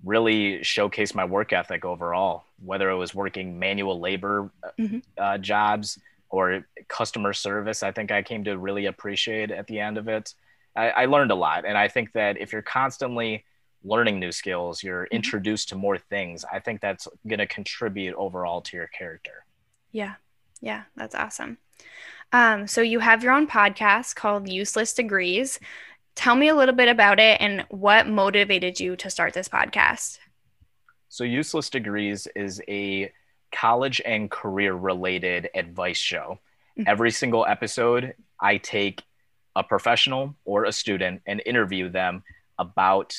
really 0.04 0.62
showcase 0.62 1.14
my 1.14 1.24
work 1.24 1.52
ethic 1.52 1.84
overall, 1.84 2.44
whether 2.62 2.90
it 2.90 2.96
was 2.96 3.14
working 3.14 3.58
manual 3.58 4.00
labor 4.00 4.50
Mhm. 4.78 5.02
uh, 5.18 5.38
jobs 5.38 5.98
or 6.30 6.66
customer 6.88 7.32
service. 7.32 7.82
I 7.82 7.92
think 7.92 8.10
I 8.10 8.22
came 8.22 8.44
to 8.44 8.56
really 8.56 8.86
appreciate 8.86 9.50
at 9.50 9.66
the 9.66 9.80
end 9.80 9.98
of 9.98 10.08
it. 10.08 10.34
I, 10.76 10.90
I 10.90 11.04
learned 11.06 11.32
a 11.32 11.34
lot. 11.34 11.64
And 11.64 11.76
I 11.76 11.88
think 11.88 12.12
that 12.12 12.38
if 12.40 12.52
you're 12.52 12.62
constantly 12.62 13.44
learning 13.82 14.20
new 14.20 14.32
skills, 14.32 14.82
you're 14.82 15.04
introduced 15.06 15.70
to 15.70 15.76
more 15.76 15.98
things, 15.98 16.44
I 16.50 16.60
think 16.60 16.80
that's 16.80 17.08
going 17.26 17.38
to 17.38 17.46
contribute 17.46 18.14
overall 18.14 18.60
to 18.62 18.76
your 18.76 18.86
character. 18.88 19.44
Yeah. 19.90 20.14
Yeah, 20.60 20.82
that's 20.96 21.14
awesome. 21.14 21.58
Um, 22.32 22.66
so 22.66 22.82
you 22.82 23.00
have 23.00 23.24
your 23.24 23.32
own 23.32 23.46
podcast 23.46 24.14
called 24.14 24.48
Useless 24.48 24.92
Degrees. 24.92 25.58
Tell 26.14 26.36
me 26.36 26.48
a 26.48 26.54
little 26.54 26.74
bit 26.74 26.88
about 26.88 27.18
it 27.18 27.40
and 27.40 27.64
what 27.70 28.06
motivated 28.06 28.78
you 28.78 28.94
to 28.96 29.10
start 29.10 29.32
this 29.32 29.48
podcast. 29.48 30.18
So, 31.08 31.24
Useless 31.24 31.70
Degrees 31.70 32.28
is 32.36 32.62
a 32.68 33.10
college 33.52 34.00
and 34.04 34.30
career 34.30 34.74
related 34.74 35.50
advice 35.54 35.98
show. 35.98 36.38
Mhm. 36.78 36.84
Every 36.86 37.10
single 37.10 37.46
episode, 37.46 38.14
I 38.40 38.58
take 38.58 39.02
a 39.56 39.62
professional 39.62 40.36
or 40.44 40.64
a 40.64 40.72
student 40.72 41.22
and 41.26 41.42
interview 41.44 41.88
them 41.88 42.22
about 42.58 43.16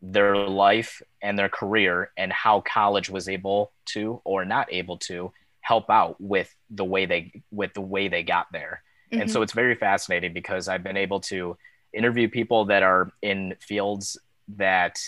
their 0.00 0.36
life 0.36 1.02
and 1.20 1.38
their 1.38 1.48
career 1.48 2.10
and 2.16 2.32
how 2.32 2.60
college 2.60 3.10
was 3.10 3.28
able 3.28 3.72
to 3.86 4.20
or 4.24 4.44
not 4.44 4.72
able 4.72 4.96
to 4.96 5.32
help 5.60 5.90
out 5.90 6.18
with 6.20 6.54
the 6.70 6.84
way 6.84 7.04
they 7.04 7.42
with 7.50 7.74
the 7.74 7.80
way 7.80 8.08
they 8.08 8.22
got 8.22 8.46
there. 8.52 8.82
And 9.10 9.22
Mhm. 9.22 9.30
so 9.30 9.42
it's 9.42 9.52
very 9.52 9.74
fascinating 9.74 10.32
because 10.32 10.68
I've 10.68 10.82
been 10.84 10.96
able 10.96 11.20
to 11.20 11.58
interview 11.92 12.28
people 12.28 12.66
that 12.66 12.82
are 12.82 13.10
in 13.22 13.56
fields 13.60 14.16
that 14.56 14.98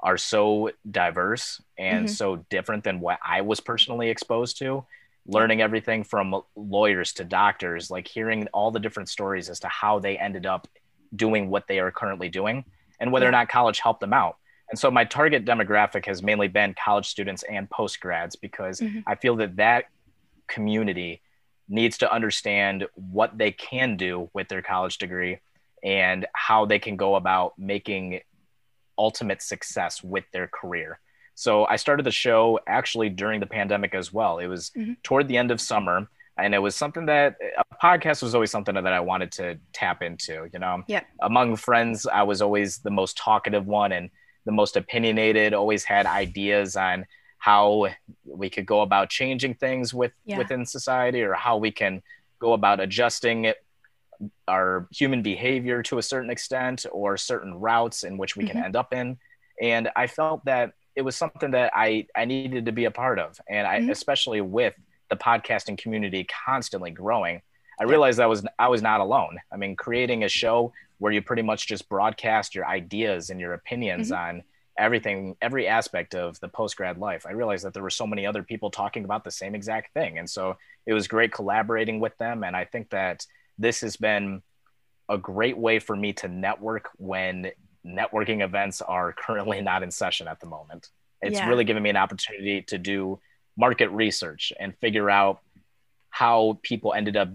are 0.00 0.16
so 0.16 0.70
diverse 0.90 1.60
and 1.76 2.06
Mhm. 2.06 2.10
so 2.10 2.36
different 2.50 2.84
than 2.84 3.00
what 3.00 3.18
I 3.24 3.40
was 3.40 3.60
personally 3.60 4.10
exposed 4.10 4.58
to. 4.58 4.86
Learning 5.26 5.60
everything 5.60 6.04
from 6.04 6.42
lawyers 6.56 7.12
to 7.14 7.24
doctors, 7.24 7.90
like 7.90 8.08
hearing 8.08 8.46
all 8.54 8.70
the 8.70 8.80
different 8.80 9.08
stories 9.10 9.50
as 9.50 9.60
to 9.60 9.68
how 9.68 9.98
they 9.98 10.16
ended 10.16 10.46
up 10.46 10.66
doing 11.14 11.50
what 11.50 11.66
they 11.66 11.80
are 11.80 11.90
currently 11.90 12.28
doing 12.28 12.64
and 13.00 13.12
whether 13.12 13.28
or 13.28 13.32
not 13.32 13.48
college 13.48 13.80
helped 13.80 14.00
them 14.00 14.12
out. 14.14 14.36
And 14.70 14.78
so 14.78 14.90
my 14.90 15.04
target 15.04 15.44
demographic 15.44 16.06
has 16.06 16.22
mainly 16.22 16.48
been 16.48 16.74
college 16.74 17.06
students 17.08 17.42
and 17.42 17.68
post 17.68 18.00
grads 18.00 18.36
because 18.36 18.80
Mhm. 18.80 19.02
I 19.06 19.14
feel 19.16 19.36
that 19.36 19.56
that 19.56 19.86
community 20.46 21.20
needs 21.68 21.98
to 21.98 22.10
understand 22.12 22.86
what 22.94 23.36
they 23.36 23.52
can 23.52 23.96
do 23.96 24.30
with 24.32 24.48
their 24.48 24.62
college 24.62 24.98
degree 24.98 25.38
and 25.82 26.26
how 26.34 26.64
they 26.64 26.78
can 26.78 26.96
go 26.96 27.14
about 27.16 27.58
making 27.58 28.20
ultimate 28.98 29.40
success 29.42 30.02
with 30.02 30.24
their 30.32 30.48
career. 30.48 31.00
So 31.34 31.66
I 31.66 31.76
started 31.76 32.04
the 32.04 32.10
show 32.10 32.58
actually 32.66 33.10
during 33.10 33.38
the 33.40 33.46
pandemic 33.46 33.94
as 33.94 34.12
well. 34.12 34.38
It 34.38 34.48
was 34.48 34.70
Mhm. 34.70 34.96
toward 35.02 35.28
the 35.28 35.36
end 35.36 35.50
of 35.50 35.60
summer 35.60 36.08
and 36.36 36.54
it 36.54 36.58
was 36.58 36.76
something 36.76 37.06
that 37.06 37.36
a 37.56 37.64
podcast 37.76 38.22
was 38.22 38.34
always 38.34 38.50
something 38.50 38.74
that 38.74 38.86
I 38.92 39.00
wanted 39.00 39.32
to 39.32 39.58
tap 39.72 40.02
into, 40.02 40.48
you 40.52 40.58
know. 40.58 40.82
Yeah. 40.86 41.02
Among 41.20 41.56
friends, 41.56 42.06
I 42.06 42.22
was 42.22 42.42
always 42.42 42.78
the 42.78 42.90
most 42.90 43.16
talkative 43.16 43.66
one 43.66 43.92
and 43.92 44.10
the 44.44 44.52
most 44.52 44.76
opinionated, 44.76 45.54
always 45.54 45.84
had 45.84 46.06
ideas 46.06 46.76
on 46.76 47.06
how 47.38 47.88
we 48.24 48.50
could 48.50 48.66
go 48.66 48.80
about 48.82 49.10
changing 49.10 49.54
things 49.54 49.94
with 49.94 50.12
yeah. 50.24 50.38
within 50.38 50.66
society 50.66 51.22
or 51.22 51.34
how 51.34 51.56
we 51.56 51.70
can 51.70 52.02
go 52.40 52.52
about 52.52 52.80
adjusting 52.80 53.44
it, 53.44 53.56
our 54.46 54.88
human 54.90 55.22
behavior 55.22 55.82
to 55.82 55.98
a 55.98 56.02
certain 56.02 56.30
extent 56.30 56.86
or 56.92 57.16
certain 57.16 57.54
routes 57.54 58.02
in 58.02 58.18
which 58.18 58.36
we 58.36 58.44
mm-hmm. 58.44 58.52
can 58.52 58.64
end 58.64 58.76
up 58.76 58.92
in 58.92 59.16
and 59.60 59.88
i 59.96 60.06
felt 60.06 60.44
that 60.44 60.72
it 60.96 61.02
was 61.02 61.14
something 61.16 61.52
that 61.52 61.70
i 61.74 62.06
i 62.16 62.24
needed 62.24 62.66
to 62.66 62.72
be 62.72 62.84
a 62.84 62.90
part 62.90 63.18
of 63.18 63.40
and 63.48 63.66
i 63.66 63.78
mm-hmm. 63.78 63.90
especially 63.90 64.40
with 64.40 64.74
the 65.10 65.16
podcasting 65.16 65.78
community 65.78 66.26
constantly 66.46 66.90
growing 66.90 67.40
i 67.80 67.84
realized 67.84 68.18
i 68.18 68.26
was 68.26 68.44
i 68.58 68.68
was 68.68 68.82
not 68.82 69.00
alone 69.00 69.38
i 69.52 69.56
mean 69.56 69.76
creating 69.76 70.24
a 70.24 70.28
show 70.28 70.72
where 70.98 71.12
you 71.12 71.22
pretty 71.22 71.42
much 71.42 71.66
just 71.66 71.88
broadcast 71.88 72.54
your 72.54 72.66
ideas 72.66 73.30
and 73.30 73.40
your 73.40 73.54
opinions 73.54 74.10
mm-hmm. 74.10 74.36
on 74.36 74.42
everything, 74.78 75.36
every 75.42 75.66
aspect 75.66 76.14
of 76.14 76.38
the 76.40 76.48
post 76.48 76.76
grad 76.76 76.98
life. 76.98 77.26
I 77.26 77.32
realized 77.32 77.64
that 77.64 77.74
there 77.74 77.82
were 77.82 77.90
so 77.90 78.06
many 78.06 78.24
other 78.24 78.42
people 78.42 78.70
talking 78.70 79.04
about 79.04 79.24
the 79.24 79.30
same 79.30 79.54
exact 79.54 79.92
thing. 79.92 80.18
And 80.18 80.30
so 80.30 80.56
it 80.86 80.92
was 80.92 81.08
great 81.08 81.32
collaborating 81.32 82.00
with 82.00 82.16
them. 82.18 82.44
And 82.44 82.56
I 82.56 82.64
think 82.64 82.90
that 82.90 83.26
this 83.58 83.80
has 83.80 83.96
been 83.96 84.42
a 85.08 85.18
great 85.18 85.56
way 85.56 85.78
for 85.78 85.96
me 85.96 86.12
to 86.14 86.28
network 86.28 86.90
when 86.96 87.50
networking 87.84 88.44
events 88.44 88.82
are 88.82 89.12
currently 89.18 89.60
not 89.60 89.82
in 89.82 89.90
session 89.90 90.28
at 90.28 90.40
the 90.40 90.46
moment. 90.46 90.90
It's 91.20 91.38
yeah. 91.38 91.48
really 91.48 91.64
given 91.64 91.82
me 91.82 91.90
an 91.90 91.96
opportunity 91.96 92.62
to 92.62 92.78
do 92.78 93.18
market 93.56 93.88
research 93.88 94.52
and 94.58 94.76
figure 94.78 95.10
out 95.10 95.40
how 96.10 96.58
people 96.62 96.94
ended 96.94 97.16
up 97.16 97.28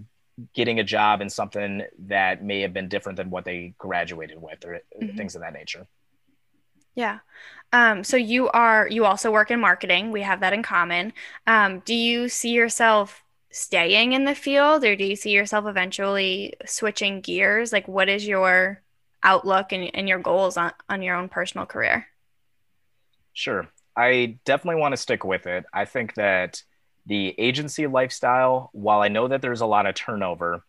getting 0.54 0.80
a 0.80 0.84
job 0.84 1.20
in 1.20 1.30
something 1.30 1.82
that 2.06 2.42
may 2.42 2.60
have 2.60 2.72
been 2.72 2.88
different 2.88 3.16
than 3.16 3.30
what 3.30 3.44
they 3.44 3.74
graduated 3.78 4.40
with 4.40 4.64
or 4.64 4.80
mm-hmm. 5.00 5.16
things 5.16 5.34
of 5.34 5.42
that 5.42 5.52
nature. 5.52 5.86
Yeah. 6.94 7.20
Um, 7.72 8.04
so 8.04 8.16
you 8.16 8.48
are 8.50 8.88
you 8.88 9.04
also 9.04 9.32
work 9.32 9.50
in 9.50 9.60
marketing. 9.60 10.12
We 10.12 10.22
have 10.22 10.40
that 10.40 10.52
in 10.52 10.62
common. 10.62 11.12
Um, 11.46 11.80
do 11.80 11.94
you 11.94 12.28
see 12.28 12.50
yourself 12.50 13.23
staying 13.54 14.12
in 14.14 14.24
the 14.24 14.34
field, 14.34 14.84
or 14.84 14.96
do 14.96 15.04
you 15.04 15.14
see 15.14 15.30
yourself 15.30 15.66
eventually 15.66 16.54
switching 16.66 17.20
gears? 17.20 17.72
Like, 17.72 17.86
what 17.86 18.08
is 18.08 18.26
your 18.26 18.82
outlook 19.22 19.72
and, 19.72 19.94
and 19.94 20.08
your 20.08 20.18
goals 20.18 20.56
on, 20.56 20.72
on 20.88 21.02
your 21.02 21.14
own 21.14 21.28
personal 21.28 21.64
career? 21.64 22.06
Sure. 23.32 23.68
I 23.96 24.38
definitely 24.44 24.80
want 24.80 24.92
to 24.92 24.96
stick 24.96 25.24
with 25.24 25.46
it. 25.46 25.64
I 25.72 25.84
think 25.84 26.14
that 26.14 26.64
the 27.06 27.32
agency 27.38 27.86
lifestyle, 27.86 28.70
while 28.72 29.02
I 29.02 29.08
know 29.08 29.28
that 29.28 29.40
there's 29.40 29.60
a 29.60 29.66
lot 29.66 29.86
of 29.86 29.94
turnover, 29.94 30.64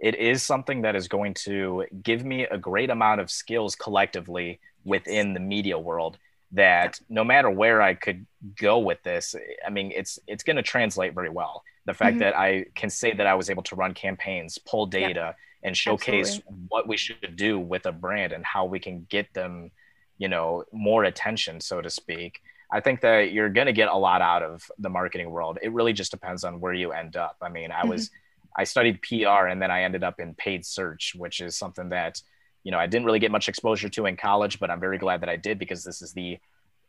it 0.00 0.16
is 0.16 0.42
something 0.42 0.82
that 0.82 0.96
is 0.96 1.06
going 1.06 1.34
to 1.34 1.84
give 2.02 2.24
me 2.24 2.42
a 2.42 2.58
great 2.58 2.90
amount 2.90 3.20
of 3.20 3.30
skills 3.30 3.76
collectively 3.76 4.58
within 4.84 5.32
the 5.32 5.40
media 5.40 5.78
world 5.78 6.18
that 6.52 7.00
no 7.08 7.24
matter 7.24 7.50
where 7.50 7.82
I 7.82 7.94
could 7.94 8.26
go 8.58 8.78
with 8.78 9.02
this, 9.02 9.34
I 9.66 9.70
mean, 9.70 9.92
it's 9.94 10.18
it's 10.26 10.42
going 10.42 10.56
to 10.56 10.62
translate 10.62 11.14
very 11.14 11.30
well. 11.30 11.62
The 11.84 11.94
fact 11.94 12.12
mm-hmm. 12.12 12.20
that 12.20 12.38
I 12.38 12.66
can 12.74 12.90
say 12.90 13.12
that 13.12 13.26
I 13.26 13.34
was 13.34 13.50
able 13.50 13.62
to 13.64 13.76
run 13.76 13.94
campaigns, 13.94 14.58
pull 14.58 14.86
data, 14.86 15.34
and 15.62 15.76
showcase 15.76 16.36
Absolutely. 16.36 16.66
what 16.68 16.88
we 16.88 16.96
should 16.96 17.36
do 17.36 17.58
with 17.58 17.86
a 17.86 17.92
brand 17.92 18.32
and 18.32 18.44
how 18.44 18.64
we 18.64 18.78
can 18.78 19.06
get 19.08 19.32
them, 19.34 19.70
you 20.18 20.28
know, 20.28 20.64
more 20.72 21.04
attention, 21.04 21.60
so 21.60 21.80
to 21.80 21.90
speak. 21.90 22.40
I 22.70 22.80
think 22.80 23.00
that 23.00 23.32
you're 23.32 23.48
going 23.48 23.66
to 23.66 23.72
get 23.72 23.88
a 23.88 23.96
lot 23.96 24.20
out 24.20 24.42
of 24.42 24.70
the 24.78 24.90
marketing 24.90 25.30
world. 25.30 25.58
It 25.62 25.72
really 25.72 25.94
just 25.94 26.10
depends 26.10 26.44
on 26.44 26.60
where 26.60 26.74
you 26.74 26.92
end 26.92 27.16
up. 27.16 27.36
I 27.40 27.48
mean, 27.48 27.70
I 27.70 27.80
mm-hmm. 27.80 27.90
was 27.90 28.10
I 28.56 28.64
studied 28.64 29.00
PR 29.02 29.46
and 29.46 29.60
then 29.62 29.70
I 29.70 29.82
ended 29.82 30.02
up 30.02 30.20
in 30.20 30.34
paid 30.34 30.66
search, 30.66 31.14
which 31.16 31.40
is 31.40 31.56
something 31.56 31.90
that 31.90 32.20
you 32.64 32.72
know, 32.72 32.78
I 32.78 32.86
didn't 32.86 33.06
really 33.06 33.18
get 33.18 33.30
much 33.30 33.48
exposure 33.48 33.88
to 33.88 34.06
in 34.06 34.16
college, 34.16 34.58
but 34.60 34.70
I'm 34.70 34.80
very 34.80 34.98
glad 34.98 35.20
that 35.22 35.28
I 35.28 35.36
did 35.36 35.58
because 35.58 35.84
this 35.84 36.02
is 36.02 36.12
the 36.12 36.38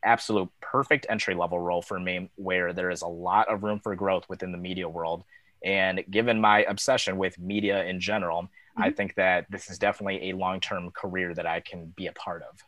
absolute 0.02 0.48
perfect 0.60 1.06
entry 1.08 1.34
level 1.34 1.58
role 1.58 1.82
for 1.82 1.98
me 1.98 2.30
where 2.36 2.72
there 2.72 2.90
is 2.90 3.02
a 3.02 3.06
lot 3.06 3.48
of 3.48 3.62
room 3.62 3.80
for 3.80 3.94
growth 3.94 4.28
within 4.28 4.52
the 4.52 4.58
media 4.58 4.88
world. 4.88 5.24
And 5.64 6.02
given 6.10 6.40
my 6.40 6.64
obsession 6.64 7.18
with 7.18 7.38
media 7.38 7.84
in 7.84 8.00
general, 8.00 8.42
mm-hmm. 8.42 8.82
I 8.82 8.90
think 8.90 9.14
that 9.16 9.46
this 9.50 9.70
is 9.70 9.78
definitely 9.78 10.30
a 10.30 10.36
long 10.36 10.60
term 10.60 10.90
career 10.90 11.34
that 11.34 11.46
I 11.46 11.60
can 11.60 11.92
be 11.96 12.06
a 12.06 12.12
part 12.12 12.42
of. 12.42 12.64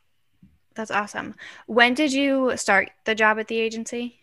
That's 0.75 0.91
awesome. 0.91 1.35
When 1.67 1.95
did 1.95 2.13
you 2.13 2.57
start 2.57 2.91
the 3.05 3.15
job 3.15 3.39
at 3.39 3.49
the 3.49 3.59
agency? 3.59 4.19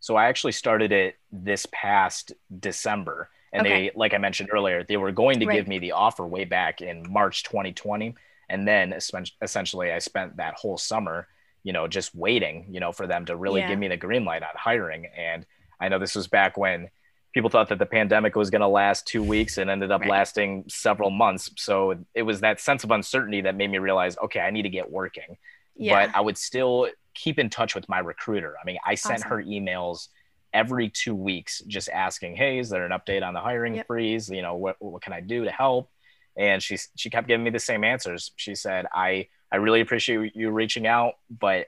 So 0.00 0.16
I 0.16 0.26
actually 0.26 0.52
started 0.52 0.92
it 0.92 1.16
this 1.32 1.66
past 1.72 2.32
December 2.60 3.30
and 3.54 3.66
okay. 3.66 3.88
they 3.88 3.90
like 3.96 4.12
i 4.12 4.18
mentioned 4.18 4.50
earlier 4.52 4.84
they 4.84 4.96
were 4.96 5.12
going 5.12 5.40
to 5.40 5.46
right. 5.46 5.54
give 5.56 5.68
me 5.68 5.78
the 5.78 5.92
offer 5.92 6.26
way 6.26 6.44
back 6.44 6.82
in 6.82 7.10
march 7.10 7.44
2020 7.44 8.14
and 8.50 8.68
then 8.68 8.92
essentially 9.40 9.90
i 9.90 9.98
spent 9.98 10.36
that 10.36 10.54
whole 10.54 10.76
summer 10.76 11.26
you 11.62 11.72
know 11.72 11.88
just 11.88 12.14
waiting 12.14 12.66
you 12.70 12.80
know 12.80 12.92
for 12.92 13.06
them 13.06 13.24
to 13.24 13.34
really 13.34 13.60
yeah. 13.60 13.68
give 13.68 13.78
me 13.78 13.88
the 13.88 13.96
green 13.96 14.24
light 14.24 14.42
on 14.42 14.50
hiring 14.54 15.06
and 15.16 15.46
i 15.80 15.88
know 15.88 15.98
this 15.98 16.14
was 16.14 16.26
back 16.26 16.58
when 16.58 16.90
people 17.32 17.50
thought 17.50 17.68
that 17.68 17.78
the 17.78 17.86
pandemic 17.86 18.36
was 18.36 18.50
going 18.50 18.60
to 18.60 18.68
last 18.68 19.06
two 19.06 19.22
weeks 19.22 19.58
and 19.58 19.68
ended 19.68 19.90
up 19.90 20.02
right. 20.02 20.10
lasting 20.10 20.64
several 20.68 21.10
months 21.10 21.50
so 21.56 21.96
it 22.14 22.22
was 22.22 22.40
that 22.40 22.60
sense 22.60 22.84
of 22.84 22.90
uncertainty 22.90 23.40
that 23.40 23.56
made 23.56 23.70
me 23.70 23.78
realize 23.78 24.16
okay 24.18 24.40
i 24.40 24.50
need 24.50 24.62
to 24.62 24.68
get 24.68 24.90
working 24.90 25.36
yeah. 25.76 26.06
but 26.06 26.16
i 26.16 26.20
would 26.20 26.36
still 26.36 26.88
keep 27.14 27.38
in 27.38 27.48
touch 27.48 27.74
with 27.74 27.88
my 27.88 27.98
recruiter 27.98 28.56
i 28.60 28.64
mean 28.64 28.78
i 28.84 28.94
sent 28.94 29.20
awesome. 29.20 29.30
her 29.30 29.42
emails 29.42 30.08
every 30.54 30.88
two 30.88 31.14
weeks 31.14 31.60
just 31.66 31.90
asking, 31.90 32.36
"Hey, 32.36 32.58
is 32.58 32.70
there 32.70 32.86
an 32.86 32.92
update 32.92 33.26
on 33.26 33.34
the 33.34 33.40
hiring 33.40 33.74
yep. 33.74 33.86
freeze? 33.86 34.30
You 34.30 34.40
know, 34.40 34.54
what 34.54 34.76
what 34.78 35.02
can 35.02 35.12
I 35.12 35.20
do 35.20 35.44
to 35.44 35.50
help?" 35.50 35.90
And 36.36 36.62
she 36.62 36.78
she 36.96 37.10
kept 37.10 37.28
giving 37.28 37.44
me 37.44 37.50
the 37.50 37.58
same 37.58 37.84
answers. 37.84 38.32
She 38.36 38.54
said, 38.54 38.86
"I 38.94 39.28
I 39.52 39.56
really 39.56 39.80
appreciate 39.80 40.34
you 40.34 40.50
reaching 40.50 40.86
out, 40.86 41.14
but 41.28 41.66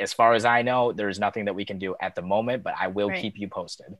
as 0.00 0.12
far 0.12 0.34
as 0.34 0.44
I 0.44 0.62
know, 0.62 0.92
there's 0.92 1.18
nothing 1.18 1.46
that 1.46 1.54
we 1.54 1.64
can 1.64 1.78
do 1.78 1.94
at 2.00 2.14
the 2.14 2.22
moment, 2.22 2.64
but 2.64 2.74
I 2.78 2.88
will 2.88 3.08
right. 3.08 3.22
keep 3.22 3.38
you 3.38 3.48
posted." 3.48 3.96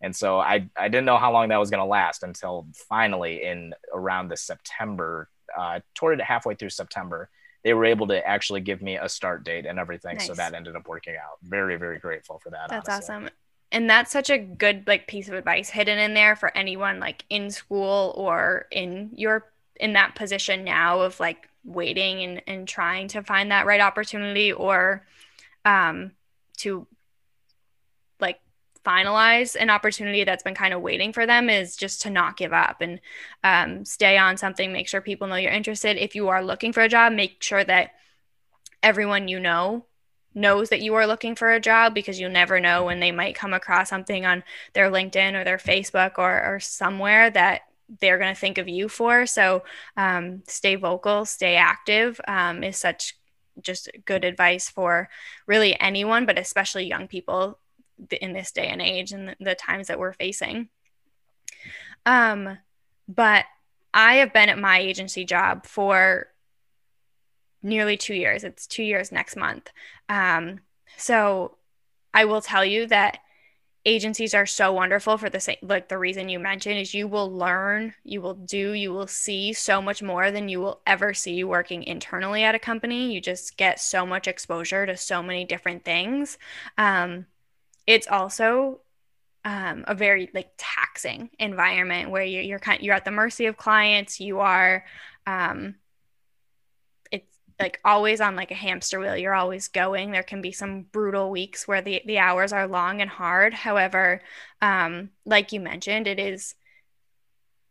And 0.00 0.16
so 0.16 0.40
I 0.40 0.68
I 0.76 0.88
didn't 0.88 1.04
know 1.04 1.18
how 1.18 1.32
long 1.32 1.48
that 1.50 1.58
was 1.58 1.70
going 1.70 1.82
to 1.82 1.88
last 1.88 2.22
until 2.22 2.66
finally 2.88 3.44
in 3.44 3.74
around 3.92 4.28
the 4.28 4.36
September, 4.36 5.28
uh, 5.56 5.80
toward 5.94 6.20
halfway 6.20 6.54
through 6.54 6.70
September, 6.70 7.28
they 7.64 7.74
were 7.74 7.84
able 7.84 8.06
to 8.06 8.26
actually 8.26 8.60
give 8.60 8.80
me 8.80 8.96
a 8.96 9.08
start 9.08 9.44
date 9.44 9.66
and 9.66 9.78
everything. 9.78 10.16
Nice. 10.16 10.26
So 10.26 10.34
that 10.34 10.54
ended 10.54 10.76
up 10.76 10.88
working 10.88 11.16
out. 11.16 11.38
Very, 11.42 11.76
very 11.76 11.98
grateful 11.98 12.38
for 12.38 12.50
that. 12.50 12.70
That's 12.70 12.88
honestly. 12.88 13.14
awesome 13.14 13.30
and 13.70 13.88
that's 13.88 14.10
such 14.10 14.30
a 14.30 14.38
good 14.38 14.84
like 14.86 15.06
piece 15.06 15.28
of 15.28 15.34
advice 15.34 15.70
hidden 15.70 15.98
in 15.98 16.14
there 16.14 16.36
for 16.36 16.56
anyone 16.56 17.00
like 17.00 17.24
in 17.28 17.50
school 17.50 18.14
or 18.16 18.66
in 18.70 19.10
your 19.14 19.50
in 19.78 19.92
that 19.92 20.14
position 20.14 20.64
now 20.64 21.00
of 21.00 21.20
like 21.20 21.48
waiting 21.64 22.22
and, 22.22 22.42
and 22.46 22.68
trying 22.68 23.08
to 23.08 23.22
find 23.22 23.50
that 23.50 23.66
right 23.66 23.80
opportunity 23.80 24.52
or 24.52 25.06
um 25.64 26.12
to 26.56 26.86
like 28.20 28.40
finalize 28.84 29.54
an 29.58 29.70
opportunity 29.70 30.24
that's 30.24 30.42
been 30.42 30.54
kind 30.54 30.72
of 30.72 30.80
waiting 30.80 31.12
for 31.12 31.26
them 31.26 31.50
is 31.50 31.76
just 31.76 32.02
to 32.02 32.10
not 32.10 32.36
give 32.36 32.52
up 32.52 32.80
and 32.80 33.00
um, 33.44 33.84
stay 33.84 34.16
on 34.16 34.36
something 34.36 34.72
make 34.72 34.88
sure 34.88 35.00
people 35.00 35.28
know 35.28 35.34
you're 35.34 35.52
interested. 35.52 35.96
If 35.96 36.14
you 36.14 36.28
are 36.28 36.42
looking 36.42 36.72
for 36.72 36.80
a 36.80 36.88
job 36.88 37.12
make 37.12 37.42
sure 37.42 37.62
that 37.64 37.90
everyone 38.82 39.28
you 39.28 39.40
know 39.40 39.84
knows 40.38 40.68
that 40.70 40.80
you 40.80 40.94
are 40.94 41.06
looking 41.06 41.34
for 41.34 41.50
a 41.50 41.60
job 41.60 41.94
because 41.94 42.20
you 42.20 42.28
never 42.28 42.60
know 42.60 42.84
when 42.84 43.00
they 43.00 43.12
might 43.12 43.34
come 43.34 43.52
across 43.52 43.90
something 43.90 44.24
on 44.24 44.44
their 44.72 44.90
LinkedIn 44.90 45.34
or 45.34 45.44
their 45.44 45.58
Facebook 45.58 46.12
or, 46.18 46.42
or 46.44 46.60
somewhere 46.60 47.30
that 47.30 47.62
they're 48.00 48.18
going 48.18 48.34
to 48.34 48.40
think 48.40 48.58
of 48.58 48.68
you 48.68 48.88
for. 48.88 49.26
So 49.26 49.64
um, 49.96 50.42
stay 50.46 50.76
vocal, 50.76 51.24
stay 51.24 51.56
active 51.56 52.20
um, 52.28 52.62
is 52.62 52.76
such 52.76 53.16
just 53.60 53.90
good 54.04 54.24
advice 54.24 54.68
for 54.68 55.08
really 55.46 55.78
anyone, 55.80 56.26
but 56.26 56.38
especially 56.38 56.86
young 56.86 57.08
people 57.08 57.58
in 58.20 58.32
this 58.32 58.52
day 58.52 58.68
and 58.68 58.80
age 58.80 59.12
and 59.12 59.34
the 59.40 59.54
times 59.54 59.88
that 59.88 59.98
we're 59.98 60.12
facing. 60.12 60.68
Um, 62.06 62.58
but 63.08 63.46
I 63.92 64.16
have 64.16 64.32
been 64.32 64.48
at 64.48 64.58
my 64.58 64.78
agency 64.78 65.24
job 65.24 65.66
for 65.66 66.28
nearly 67.62 67.96
two 67.96 68.14
years. 68.14 68.44
It's 68.44 68.66
two 68.66 68.82
years 68.82 69.12
next 69.12 69.36
month. 69.36 69.70
Um, 70.08 70.60
so 70.96 71.56
I 72.14 72.24
will 72.24 72.40
tell 72.40 72.64
you 72.64 72.86
that 72.86 73.18
agencies 73.84 74.34
are 74.34 74.46
so 74.46 74.72
wonderful 74.72 75.16
for 75.16 75.30
the 75.30 75.40
same 75.40 75.56
like 75.62 75.88
the 75.88 75.96
reason 75.96 76.28
you 76.28 76.38
mentioned 76.38 76.78
is 76.78 76.92
you 76.92 77.06
will 77.08 77.32
learn 77.32 77.94
you 78.04 78.20
will 78.20 78.34
do 78.34 78.72
you 78.72 78.92
will 78.92 79.06
see 79.06 79.52
so 79.52 79.80
much 79.80 80.02
more 80.02 80.30
than 80.30 80.48
you 80.48 80.60
will 80.60 80.80
ever 80.86 81.14
see 81.14 81.42
working 81.44 81.82
internally 81.84 82.42
at 82.42 82.54
a 82.54 82.58
company 82.58 83.12
you 83.12 83.20
just 83.20 83.56
get 83.56 83.80
so 83.80 84.04
much 84.04 84.28
exposure 84.28 84.84
to 84.84 84.96
so 84.96 85.22
many 85.22 85.44
different 85.44 85.84
things 85.84 86.38
um, 86.76 87.24
it's 87.86 88.08
also 88.08 88.80
um, 89.44 89.84
a 89.86 89.94
very 89.94 90.28
like 90.34 90.50
taxing 90.58 91.30
environment 91.38 92.10
where 92.10 92.24
you're, 92.24 92.42
you're 92.42 92.58
kind 92.58 92.82
you're 92.82 92.94
at 92.94 93.04
the 93.04 93.10
mercy 93.10 93.46
of 93.46 93.56
clients 93.56 94.20
you 94.20 94.40
are 94.40 94.84
um, 95.26 95.76
like 97.58 97.80
always 97.84 98.20
on 98.20 98.36
like 98.36 98.50
a 98.50 98.54
hamster 98.54 99.00
wheel 99.00 99.16
you're 99.16 99.34
always 99.34 99.68
going. 99.68 100.10
There 100.10 100.22
can 100.22 100.40
be 100.40 100.52
some 100.52 100.82
brutal 100.82 101.30
weeks 101.30 101.66
where 101.66 101.82
the, 101.82 102.02
the 102.06 102.18
hours 102.18 102.52
are 102.52 102.66
long 102.66 103.00
and 103.00 103.10
hard. 103.10 103.54
However 103.54 104.20
um, 104.62 105.10
like 105.24 105.52
you 105.52 105.60
mentioned 105.60 106.06
it 106.06 106.18
is 106.18 106.54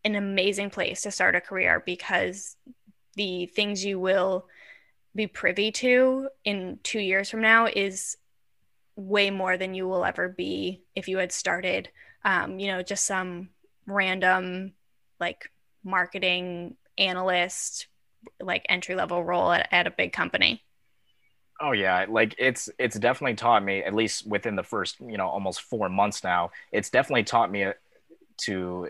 an 0.03 0.15
amazing 0.15 0.69
place 0.69 1.01
to 1.01 1.11
start 1.11 1.35
a 1.35 1.41
career 1.41 1.83
because 1.85 2.55
the 3.15 3.47
things 3.47 3.83
you 3.83 3.99
will 3.99 4.45
be 5.15 5.27
privy 5.27 5.71
to 5.71 6.29
in 6.45 6.79
two 6.83 6.99
years 6.99 7.29
from 7.29 7.41
now 7.41 7.65
is 7.65 8.17
way 8.95 9.29
more 9.29 9.57
than 9.57 9.73
you 9.73 9.87
will 9.87 10.05
ever 10.05 10.29
be 10.29 10.81
if 10.95 11.07
you 11.07 11.17
had 11.17 11.31
started, 11.31 11.89
um, 12.23 12.59
you 12.59 12.67
know, 12.67 12.81
just 12.81 13.05
some 13.05 13.49
random 13.85 14.73
like 15.19 15.51
marketing 15.83 16.75
analyst, 16.97 17.87
like 18.41 18.65
entry 18.69 18.95
level 18.95 19.23
role 19.23 19.51
at, 19.51 19.67
at 19.71 19.87
a 19.87 19.91
big 19.91 20.13
company. 20.13 20.63
Oh 21.59 21.71
yeah, 21.71 22.05
like 22.07 22.35
it's 22.37 22.69
it's 22.77 22.97
definitely 22.99 23.35
taught 23.35 23.63
me 23.63 23.79
at 23.79 23.93
least 23.93 24.27
within 24.27 24.55
the 24.55 24.63
first 24.63 24.99
you 24.99 25.17
know 25.17 25.27
almost 25.27 25.61
four 25.61 25.89
months 25.89 26.23
now. 26.23 26.51
It's 26.71 26.89
definitely 26.89 27.23
taught 27.23 27.51
me 27.51 27.63
uh, 27.63 27.73
to 28.41 28.89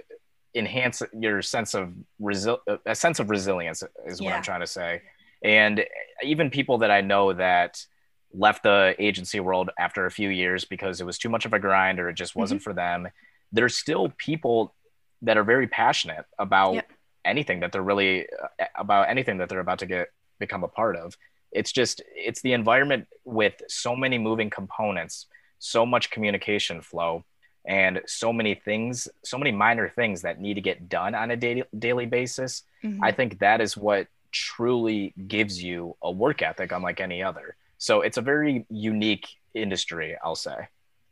enhance 0.53 1.01
your 1.17 1.41
sense 1.41 1.73
of 1.73 1.93
resil- 2.21 2.59
a 2.85 2.95
sense 2.95 3.19
of 3.19 3.29
resilience 3.29 3.83
is 4.05 4.21
what 4.21 4.29
yeah. 4.29 4.37
I'm 4.37 4.43
trying 4.43 4.61
to 4.61 4.67
say. 4.67 5.01
And 5.43 5.85
even 6.23 6.49
people 6.49 6.79
that 6.79 6.91
I 6.91 7.01
know 7.01 7.33
that 7.33 7.85
left 8.33 8.63
the 8.63 8.95
agency 8.99 9.39
world 9.39 9.69
after 9.79 10.05
a 10.05 10.11
few 10.11 10.29
years 10.29 10.65
because 10.65 10.99
it 10.99 11.05
was 11.05 11.17
too 11.17 11.29
much 11.29 11.45
of 11.45 11.53
a 11.53 11.59
grind 11.59 11.99
or 11.99 12.09
it 12.09 12.15
just 12.15 12.35
wasn't 12.35 12.59
mm-hmm. 12.59 12.71
for 12.71 12.73
them, 12.73 13.07
there's 13.51 13.77
still 13.77 14.11
people 14.17 14.73
that 15.21 15.37
are 15.37 15.43
very 15.43 15.67
passionate 15.67 16.25
about 16.37 16.75
yep. 16.75 16.91
Anything 17.27 17.59
that 17.59 17.71
they're 17.71 17.83
really 17.83 18.27
uh, 18.59 18.65
about 18.75 19.09
anything 19.09 19.37
that 19.37 19.49
they're 19.49 19.59
about 19.59 19.79
to 19.79 19.85
get 19.85 20.09
become 20.39 20.63
a 20.63 20.67
part 20.67 20.95
of. 20.95 21.17
It's 21.51 21.71
just 21.71 22.01
it's 22.15 22.41
the 22.41 22.53
environment 22.53 23.07
with 23.25 23.61
so 23.67 23.95
many 23.95 24.17
moving 24.17 24.49
components, 24.49 25.27
so 25.59 25.85
much 25.85 26.11
communication 26.11 26.81
flow 26.81 27.23
and 27.65 28.01
so 28.05 28.31
many 28.31 28.55
things, 28.55 29.07
so 29.23 29.37
many 29.37 29.51
minor 29.51 29.89
things 29.89 30.21
that 30.21 30.39
need 30.39 30.53
to 30.53 30.61
get 30.61 30.87
done 30.89 31.13
on 31.15 31.31
a 31.31 31.35
daily 31.35 31.63
daily 31.77 32.05
basis. 32.05 32.63
Mm-hmm. 32.83 33.03
I 33.03 33.11
think 33.11 33.39
that 33.39 33.61
is 33.61 33.75
what 33.77 34.07
truly 34.31 35.13
gives 35.27 35.61
you 35.61 35.95
a 36.01 36.11
work 36.11 36.41
ethic 36.41 36.71
unlike 36.71 36.99
any 36.99 37.23
other. 37.23 37.55
So 37.77 38.01
it's 38.01 38.17
a 38.17 38.21
very 38.21 38.65
unique 38.69 39.27
industry, 39.53 40.17
I'll 40.23 40.35
say. 40.35 40.67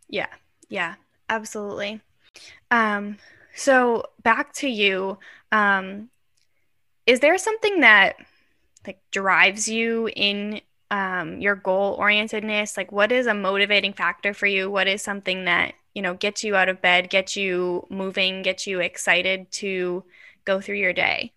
Yeah. 0.09 0.27
Yeah, 0.69 0.95
absolutely. 1.29 2.01
Um, 2.71 3.17
so 3.55 4.03
back 4.21 4.53
to 4.53 4.69
you. 4.69 5.17
Um, 5.51 6.09
is 7.05 7.19
there 7.21 7.37
something 7.37 7.81
that 7.81 8.17
like 8.85 8.99
drives 9.11 9.67
you 9.67 10.09
in 10.15 10.61
um, 10.91 11.39
your 11.39 11.55
goal 11.55 11.97
orientedness? 11.97 12.77
Like, 12.77 12.91
what 12.91 13.11
is 13.11 13.27
a 13.27 13.33
motivating 13.33 13.93
factor 13.93 14.33
for 14.33 14.45
you? 14.45 14.69
What 14.69 14.87
is 14.87 15.01
something 15.01 15.45
that 15.45 15.73
you 15.93 16.01
know 16.01 16.13
gets 16.13 16.43
you 16.43 16.55
out 16.55 16.69
of 16.69 16.81
bed, 16.81 17.09
gets 17.09 17.35
you 17.35 17.87
moving, 17.89 18.41
gets 18.41 18.67
you 18.67 18.81
excited 18.81 19.49
to 19.53 20.03
go 20.43 20.61
through 20.61 20.77
your 20.77 20.93
day? 20.93 21.31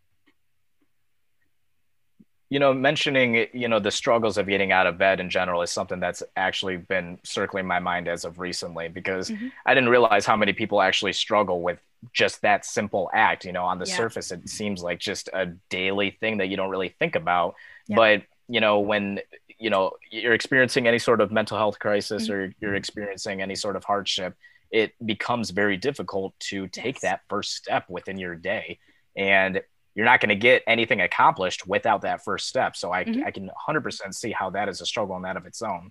you 2.50 2.58
know 2.58 2.72
mentioning 2.72 3.46
you 3.52 3.68
know 3.68 3.78
the 3.78 3.90
struggles 3.90 4.38
of 4.38 4.46
getting 4.46 4.72
out 4.72 4.86
of 4.86 4.98
bed 4.98 5.20
in 5.20 5.28
general 5.30 5.62
is 5.62 5.70
something 5.70 6.00
that's 6.00 6.22
actually 6.36 6.76
been 6.76 7.18
circling 7.22 7.66
my 7.66 7.78
mind 7.78 8.08
as 8.08 8.24
of 8.24 8.38
recently 8.38 8.88
because 8.88 9.30
mm-hmm. 9.30 9.48
i 9.66 9.74
didn't 9.74 9.90
realize 9.90 10.24
how 10.24 10.36
many 10.36 10.52
people 10.52 10.80
actually 10.80 11.12
struggle 11.12 11.60
with 11.60 11.78
just 12.12 12.42
that 12.42 12.64
simple 12.64 13.10
act 13.12 13.44
you 13.44 13.52
know 13.52 13.64
on 13.64 13.78
the 13.78 13.86
yeah. 13.86 13.96
surface 13.96 14.30
it 14.30 14.48
seems 14.48 14.82
like 14.82 14.98
just 14.98 15.28
a 15.32 15.46
daily 15.68 16.10
thing 16.20 16.38
that 16.38 16.48
you 16.48 16.56
don't 16.56 16.70
really 16.70 16.94
think 16.98 17.16
about 17.16 17.54
yeah. 17.88 17.96
but 17.96 18.22
you 18.48 18.60
know 18.60 18.80
when 18.80 19.18
you 19.58 19.70
know 19.70 19.92
you're 20.10 20.34
experiencing 20.34 20.86
any 20.86 20.98
sort 20.98 21.20
of 21.20 21.32
mental 21.32 21.58
health 21.58 21.78
crisis 21.78 22.24
mm-hmm. 22.24 22.32
or 22.32 22.54
you're 22.60 22.74
experiencing 22.74 23.42
any 23.42 23.54
sort 23.54 23.76
of 23.76 23.84
hardship 23.84 24.36
it 24.70 24.92
becomes 25.04 25.50
very 25.50 25.76
difficult 25.76 26.38
to 26.38 26.68
take 26.68 26.96
yes. 26.96 27.02
that 27.02 27.20
first 27.28 27.54
step 27.54 27.84
within 27.88 28.18
your 28.18 28.34
day 28.34 28.78
and 29.16 29.60
you're 29.98 30.04
not 30.04 30.20
going 30.20 30.28
to 30.28 30.36
get 30.36 30.62
anything 30.68 31.00
accomplished 31.00 31.66
without 31.66 32.02
that 32.02 32.22
first 32.22 32.46
step. 32.46 32.76
So 32.76 32.92
I, 32.92 33.02
mm-hmm. 33.02 33.24
I 33.26 33.32
can 33.32 33.50
100% 33.68 34.14
see 34.14 34.30
how 34.30 34.50
that 34.50 34.68
is 34.68 34.80
a 34.80 34.86
struggle 34.86 35.16
in 35.16 35.22
that 35.22 35.36
of 35.36 35.44
its 35.44 35.60
own. 35.60 35.90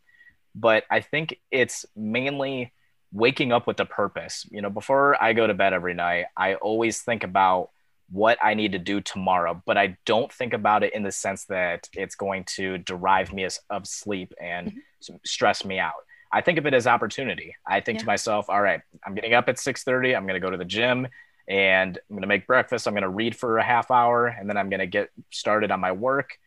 But 0.56 0.86
I 0.90 1.02
think 1.02 1.38
it's 1.52 1.86
mainly 1.94 2.72
waking 3.12 3.52
up 3.52 3.68
with 3.68 3.80
a 3.80 3.86
purpose. 3.86 4.46
You 4.50 4.62
know, 4.62 4.70
before 4.70 5.22
I 5.22 5.34
go 5.34 5.48
to 5.48 5.54
bed 5.54 5.74
every 5.74 5.94
night, 5.94 6.26
I 6.36 6.56
always 6.56 7.02
think 7.02 7.24
about 7.24 7.70
what 8.10 8.38
I 8.42 8.54
need 8.54 8.72
to 8.72 8.80
do 8.80 9.02
tomorrow, 9.02 9.62
but 9.66 9.78
I 9.78 9.98
don't 10.06 10.32
think 10.32 10.54
about 10.54 10.84
it 10.84 10.94
in 10.94 11.04
the 11.04 11.12
sense 11.12 11.46
that 11.46 11.90
it's 11.94 12.16
going 12.16 12.46
to 12.56 12.78
derive 12.78 13.34
me 13.34 13.48
of 13.70 13.88
sleep 13.88 14.34
and 14.42 14.72
mm-hmm. 14.72 15.16
stress 15.26 15.66
me 15.66 15.80
out. 15.80 15.94
I 16.32 16.42
think 16.42 16.58
of 16.58 16.66
it 16.66 16.74
as 16.74 16.88
opportunity. 16.88 17.56
I 17.66 17.80
think 17.82 17.98
yeah. 17.98 18.02
to 18.02 18.06
myself, 18.06 18.50
all 18.50 18.62
right, 18.62 18.82
I'm 19.06 19.16
getting 19.16 19.34
up 19.34 19.50
at 19.50 19.58
6:30, 19.58 20.16
I'm 20.16 20.24
going 20.24 20.40
to 20.40 20.46
go 20.46 20.50
to 20.50 20.58
the 20.58 20.66
gym 20.66 21.08
and 21.48 21.98
I'm 21.98 22.16
going 22.16 22.22
to 22.22 22.28
make 22.28 22.46
breakfast. 22.46 22.88
I'm 22.88 22.94
going 22.94 23.04
to 23.04 23.10
read 23.10 23.36
for 23.36 23.58
a 23.58 23.64
half 23.64 23.90
hour, 23.90 24.28
and 24.28 24.50
then 24.50 24.58
I'm 24.58 24.70
going 24.70 24.82
to 24.82 24.88
get 24.88 25.10
started 25.32 25.72
on 25.72 25.80
my 25.80 25.94
work, 25.94 26.38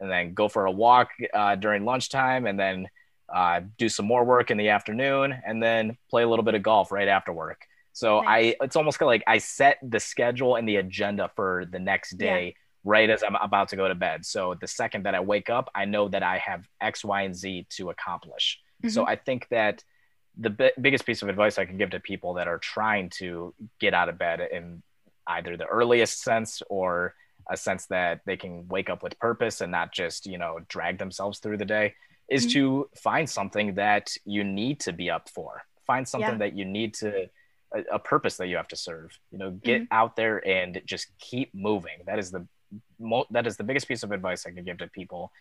and 0.00 0.10
then 0.10 0.34
go 0.34 0.48
for 0.48 0.66
a 0.66 0.70
walk 0.70 1.10
uh, 1.32 1.54
during 1.54 1.84
lunchtime, 1.84 2.46
and 2.46 2.58
then 2.58 2.88
uh, 3.34 3.60
do 3.78 3.88
some 3.88 4.06
more 4.06 4.24
work 4.24 4.50
in 4.50 4.58
the 4.58 4.68
afternoon, 4.68 5.34
and 5.46 5.62
then 5.62 5.96
play 6.10 6.22
a 6.22 6.28
little 6.28 6.44
bit 6.44 6.54
of 6.54 6.62
golf 6.62 6.92
right 6.92 7.08
after 7.08 7.32
work. 7.32 7.66
So 7.92 8.20
nice. 8.20 8.54
I, 8.60 8.64
it's 8.64 8.76
almost 8.76 9.00
like 9.00 9.24
I 9.26 9.38
set 9.38 9.78
the 9.82 10.00
schedule 10.00 10.56
and 10.56 10.68
the 10.68 10.76
agenda 10.76 11.30
for 11.36 11.64
the 11.70 11.78
next 11.78 12.18
day. 12.18 12.46
Yeah. 12.46 12.52
Right 12.82 13.10
as 13.10 13.22
I'm 13.22 13.34
about 13.34 13.68
to 13.68 13.76
go 13.76 13.88
to 13.88 13.94
bed. 13.94 14.24
So 14.24 14.54
the 14.58 14.66
second 14.66 15.04
that 15.04 15.14
I 15.14 15.20
wake 15.20 15.50
up, 15.50 15.68
I 15.74 15.84
know 15.84 16.08
that 16.08 16.22
I 16.22 16.38
have 16.38 16.66
X, 16.80 17.04
Y, 17.04 17.20
and 17.20 17.36
Z 17.36 17.66
to 17.76 17.90
accomplish. 17.90 18.58
Mm-hmm. 18.82 18.88
So 18.88 19.06
I 19.06 19.16
think 19.16 19.46
that 19.50 19.84
the 20.38 20.48
b- 20.48 20.72
biggest 20.80 21.04
piece 21.04 21.20
of 21.20 21.28
advice 21.28 21.58
I 21.58 21.66
can 21.66 21.76
give 21.76 21.90
to 21.90 22.00
people 22.00 22.32
that 22.34 22.48
are 22.48 22.56
trying 22.56 23.10
to 23.18 23.52
get 23.80 23.92
out 23.92 24.08
of 24.08 24.16
bed 24.16 24.40
in 24.50 24.82
either 25.26 25.58
the 25.58 25.66
earliest 25.66 26.22
sense 26.22 26.62
or 26.70 27.14
a 27.50 27.56
sense 27.58 27.84
that 27.88 28.22
they 28.24 28.38
can 28.38 28.66
wake 28.68 28.88
up 28.88 29.02
with 29.02 29.18
purpose 29.18 29.60
and 29.60 29.70
not 29.70 29.92
just, 29.92 30.24
you 30.24 30.38
know, 30.38 30.60
drag 30.66 30.96
themselves 30.96 31.38
through 31.38 31.58
the 31.58 31.66
day 31.66 31.92
is 32.30 32.46
mm-hmm. 32.46 32.52
to 32.52 32.90
find 32.96 33.28
something 33.28 33.74
that 33.74 34.10
you 34.24 34.44
need 34.44 34.80
to 34.80 34.92
be 34.92 35.10
up 35.10 35.28
for. 35.28 35.62
Find 35.86 36.06
something 36.06 36.30
yeah. 36.32 36.38
that 36.38 36.56
you 36.56 36.64
need 36.64 36.94
to 36.94 37.28
a, 37.74 37.80
a, 37.92 37.98
purpose 37.98 38.36
that 38.36 38.46
you 38.46 38.56
have 38.56 38.68
to 38.68 38.76
serve. 38.76 39.18
You 39.32 39.38
know, 39.38 39.50
get 39.50 39.82
mm-hmm. 39.82 39.94
out 39.94 40.16
there 40.16 40.46
and 40.46 40.80
just 40.86 41.08
keep 41.18 41.52
moving. 41.54 41.98
That 42.06 42.18
is 42.18 42.30
the 42.30 42.46
mo- 42.98 43.26
that 43.30 43.46
is 43.46 43.56
the 43.56 43.64
biggest 43.64 43.88
piece 43.88 44.02
of 44.02 44.12
advice 44.12 44.46
I 44.46 44.50
can 44.50 44.64
give 44.64 44.78
to 44.78 44.86
people 44.86 45.32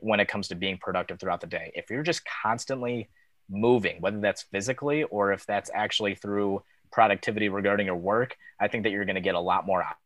when 0.00 0.20
it 0.20 0.28
comes 0.28 0.48
to 0.48 0.54
being 0.54 0.78
productive 0.78 1.18
throughout 1.18 1.40
the 1.40 1.46
day. 1.46 1.72
If 1.74 1.90
you're 1.90 2.02
just 2.02 2.22
constantly 2.42 3.08
moving, 3.48 4.00
whether 4.00 4.20
that's 4.20 4.42
physically 4.42 5.04
or 5.04 5.32
if 5.32 5.46
that's 5.46 5.70
actually 5.74 6.14
through 6.14 6.62
productivity 6.92 7.48
regarding 7.48 7.86
your 7.86 7.96
work, 7.96 8.36
I 8.60 8.68
think 8.68 8.84
that 8.84 8.90
you're 8.90 9.04
going 9.04 9.16
to 9.16 9.20
get 9.20 9.34
a 9.34 9.40
lot 9.40 9.66
more 9.66 9.82
out 9.82 9.96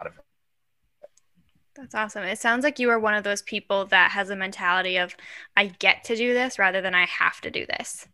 of 0.00 0.12
it. 0.12 0.24
That's 1.76 1.94
awesome. 1.94 2.22
It 2.22 2.38
sounds 2.38 2.62
like 2.62 2.78
you 2.78 2.90
are 2.90 2.98
one 3.00 3.14
of 3.14 3.24
those 3.24 3.42
people 3.42 3.86
that 3.86 4.12
has 4.12 4.30
a 4.30 4.36
mentality 4.36 4.96
of, 4.96 5.16
I 5.56 5.66
get 5.66 6.04
to 6.04 6.16
do 6.16 6.32
this 6.32 6.58
rather 6.58 6.80
than 6.80 6.94
I 6.94 7.04
have 7.06 7.40
to 7.40 7.50
do 7.50 7.66
this. 7.66 8.06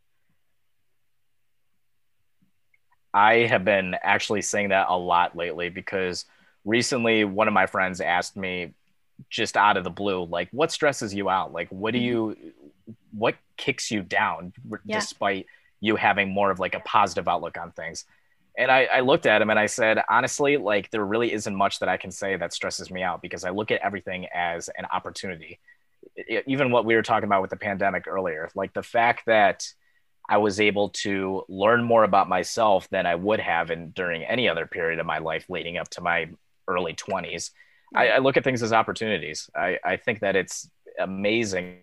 I 3.12 3.46
have 3.50 3.64
been 3.64 3.96
actually 4.02 4.42
saying 4.42 4.70
that 4.70 4.86
a 4.88 4.96
lot 4.96 5.36
lately 5.36 5.68
because 5.68 6.24
recently 6.64 7.24
one 7.24 7.48
of 7.48 7.54
my 7.54 7.66
friends 7.66 8.00
asked 8.00 8.36
me 8.36 8.72
just 9.28 9.56
out 9.56 9.76
of 9.76 9.84
the 9.84 9.90
blue, 9.90 10.24
like, 10.24 10.48
what 10.52 10.72
stresses 10.72 11.12
you 11.12 11.28
out? 11.28 11.52
Like, 11.52 11.68
what 11.68 11.92
do 11.92 11.98
mm-hmm. 11.98 12.06
you, 12.06 12.52
what 13.12 13.34
kicks 13.58 13.90
you 13.90 14.02
down 14.02 14.54
yeah. 14.86 15.00
despite 15.00 15.46
you 15.80 15.96
having 15.96 16.30
more 16.30 16.50
of 16.50 16.60
like 16.60 16.74
a 16.74 16.80
positive 16.80 17.28
outlook 17.28 17.58
on 17.58 17.72
things 17.72 18.06
and 18.60 18.70
I, 18.70 18.84
I, 18.84 19.00
looked 19.00 19.24
at 19.24 19.40
him 19.40 19.48
and 19.48 19.58
I 19.58 19.64
said, 19.64 20.02
honestly, 20.10 20.58
like 20.58 20.90
there 20.90 21.04
really 21.04 21.32
isn't 21.32 21.54
much 21.54 21.78
that 21.78 21.88
I 21.88 21.96
can 21.96 22.10
say 22.10 22.36
that 22.36 22.52
stresses 22.52 22.90
me 22.90 23.02
out 23.02 23.22
because 23.22 23.42
I 23.44 23.50
look 23.50 23.70
at 23.70 23.80
everything 23.80 24.26
as 24.34 24.68
an 24.76 24.84
opportunity. 24.92 25.58
It, 26.14 26.44
even 26.46 26.70
what 26.70 26.84
we 26.84 26.94
were 26.94 27.02
talking 27.02 27.26
about 27.26 27.40
with 27.40 27.50
the 27.50 27.56
pandemic 27.56 28.06
earlier, 28.06 28.50
like 28.54 28.74
the 28.74 28.82
fact 28.82 29.24
that 29.26 29.66
I 30.28 30.36
was 30.36 30.60
able 30.60 30.90
to 30.90 31.42
learn 31.48 31.82
more 31.82 32.04
about 32.04 32.28
myself 32.28 32.86
than 32.90 33.06
I 33.06 33.14
would 33.14 33.40
have 33.40 33.70
in 33.70 33.92
during 33.92 34.24
any 34.24 34.46
other 34.46 34.66
period 34.66 34.98
of 34.98 35.06
my 35.06 35.18
life 35.18 35.46
leading 35.48 35.78
up 35.78 35.88
to 35.90 36.02
my 36.02 36.28
early 36.68 36.92
20s. 36.92 37.52
I, 37.94 38.08
I 38.08 38.18
look 38.18 38.36
at 38.36 38.44
things 38.44 38.62
as 38.62 38.74
opportunities. 38.74 39.48
I, 39.56 39.78
I 39.82 39.96
think 39.96 40.20
that 40.20 40.36
it's 40.36 40.68
amazing 40.98 41.78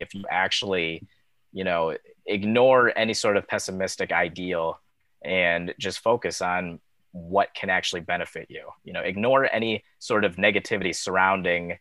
if 0.00 0.14
you 0.14 0.24
actually, 0.28 1.06
you 1.52 1.62
know, 1.62 1.96
ignore 2.26 2.92
any 2.98 3.14
sort 3.14 3.36
of 3.36 3.46
pessimistic 3.46 4.10
ideal 4.10 4.80
and 5.22 5.74
just 5.78 6.00
focus 6.00 6.40
on 6.42 6.80
what 7.12 7.54
can 7.54 7.70
actually 7.70 8.00
benefit 8.00 8.46
you. 8.48 8.68
You 8.84 8.92
know, 8.92 9.00
ignore 9.00 9.52
any 9.52 9.84
sort 9.98 10.24
of 10.24 10.36
negativity 10.36 10.94
surrounding 10.94 11.78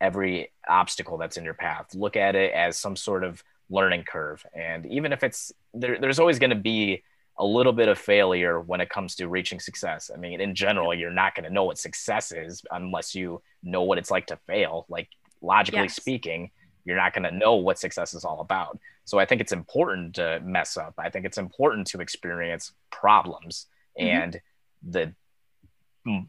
every 0.00 0.52
obstacle 0.68 1.18
that's 1.18 1.36
in 1.36 1.44
your 1.44 1.54
path. 1.54 1.94
Look 1.94 2.16
at 2.16 2.34
it 2.34 2.52
as 2.52 2.78
some 2.78 2.96
sort 2.96 3.24
of 3.24 3.42
learning 3.70 4.04
curve. 4.04 4.44
And 4.54 4.86
even 4.86 5.12
if 5.12 5.22
it's 5.22 5.52
there, 5.74 5.98
there's 6.00 6.18
always 6.18 6.38
going 6.38 6.50
to 6.50 6.56
be 6.56 7.02
a 7.38 7.44
little 7.44 7.72
bit 7.72 7.88
of 7.88 7.98
failure 7.98 8.60
when 8.60 8.80
it 8.80 8.88
comes 8.88 9.14
to 9.16 9.28
reaching 9.28 9.60
success. 9.60 10.10
I 10.12 10.18
mean, 10.18 10.40
in 10.40 10.54
general, 10.54 10.94
you're 10.94 11.10
not 11.10 11.34
going 11.34 11.44
to 11.44 11.52
know 11.52 11.64
what 11.64 11.78
success 11.78 12.32
is 12.32 12.62
unless 12.70 13.14
you 13.14 13.42
know 13.62 13.82
what 13.82 13.98
it's 13.98 14.10
like 14.10 14.26
to 14.28 14.38
fail. 14.46 14.86
Like 14.88 15.08
logically 15.42 15.82
yes. 15.82 15.96
speaking, 15.96 16.50
you're 16.86 16.96
not 16.96 17.12
going 17.12 17.24
to 17.24 17.30
know 17.30 17.56
what 17.56 17.78
success 17.78 18.14
is 18.14 18.24
all 18.24 18.40
about. 18.40 18.78
So 19.04 19.18
I 19.18 19.26
think 19.26 19.42
it's 19.42 19.52
important 19.52 20.14
to 20.14 20.40
mess 20.42 20.78
up. 20.78 20.94
I 20.96 21.10
think 21.10 21.26
it's 21.26 21.36
important 21.36 21.88
to 21.88 22.00
experience 22.00 22.72
problems. 22.90 23.66
Mm-hmm. 24.00 24.22
And 24.22 24.40
the 24.82 25.12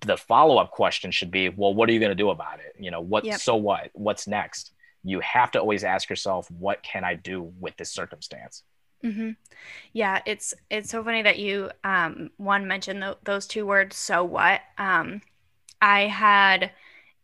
the 0.02 0.17
follow-up 0.17 0.72
question 0.72 1.12
should 1.12 1.30
be, 1.30 1.50
well, 1.50 1.72
what 1.72 1.88
are 1.88 1.93
you 1.93 2.00
going 2.00 2.10
to 2.10 2.15
do 2.15 2.32
about 2.32 2.60
it? 2.60 2.76
You 2.80 2.89
know, 2.89 3.00
what 3.00 3.24
yep. 3.24 3.39
so 3.39 3.56
what? 3.56 3.91
What's 3.93 4.28
next? 4.28 4.74
You 5.04 5.20
have 5.20 5.52
to 5.52 5.60
always 5.60 5.84
ask 5.84 6.10
yourself, 6.10 6.50
what 6.50 6.82
can 6.82 7.04
I 7.04 7.13
do 7.13 7.54
with 7.60 7.78
this 7.78 7.91
circumstance? 7.91 8.63
Mm-hmm. 9.04 9.32
Yeah, 9.93 10.22
it's 10.26 10.56
it's 10.72 10.89
so 10.89 11.04
funny 11.04 11.22
that 11.22 11.38
you 11.38 11.70
um, 11.84 12.32
one 12.38 12.67
mentioned 12.67 13.04
th- 13.04 13.17
those 13.24 13.46
two 13.46 13.67
words. 13.67 13.96
So 13.96 14.24
what? 14.24 14.62
Um, 14.80 15.22
I 15.80 16.08
had 16.08 16.72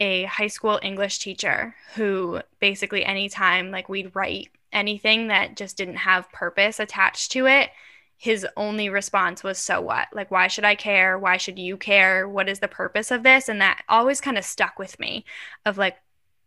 a 0.03 0.25
high 0.25 0.47
school 0.47 0.81
English 0.83 1.19
teacher 1.19 1.73
who 1.95 2.41
basically 2.59 3.05
anytime 3.05 3.71
like 3.71 3.87
we'd 3.87 4.13
write 4.13 4.49
anything 4.73 5.27
that 5.27 5.55
just 5.55 5.77
didn't 5.77 5.95
have 5.95 6.29
purpose 6.33 6.77
attached 6.77 7.31
to 7.31 7.47
it, 7.47 7.69
his 8.17 8.45
only 8.57 8.89
response 8.89 9.45
was 9.45 9.57
so 9.57 9.79
what? 9.79 10.09
Like 10.11 10.29
why 10.29 10.47
should 10.47 10.65
I 10.65 10.75
care? 10.75 11.17
Why 11.17 11.37
should 11.37 11.57
you 11.57 11.77
care? 11.77 12.27
What 12.27 12.49
is 12.49 12.59
the 12.59 12.67
purpose 12.67 13.11
of 13.11 13.23
this? 13.23 13.47
And 13.47 13.61
that 13.61 13.81
always 13.87 14.19
kind 14.19 14.37
of 14.37 14.43
stuck 14.43 14.77
with 14.77 14.99
me 14.99 15.23
of 15.65 15.77
like, 15.77 15.95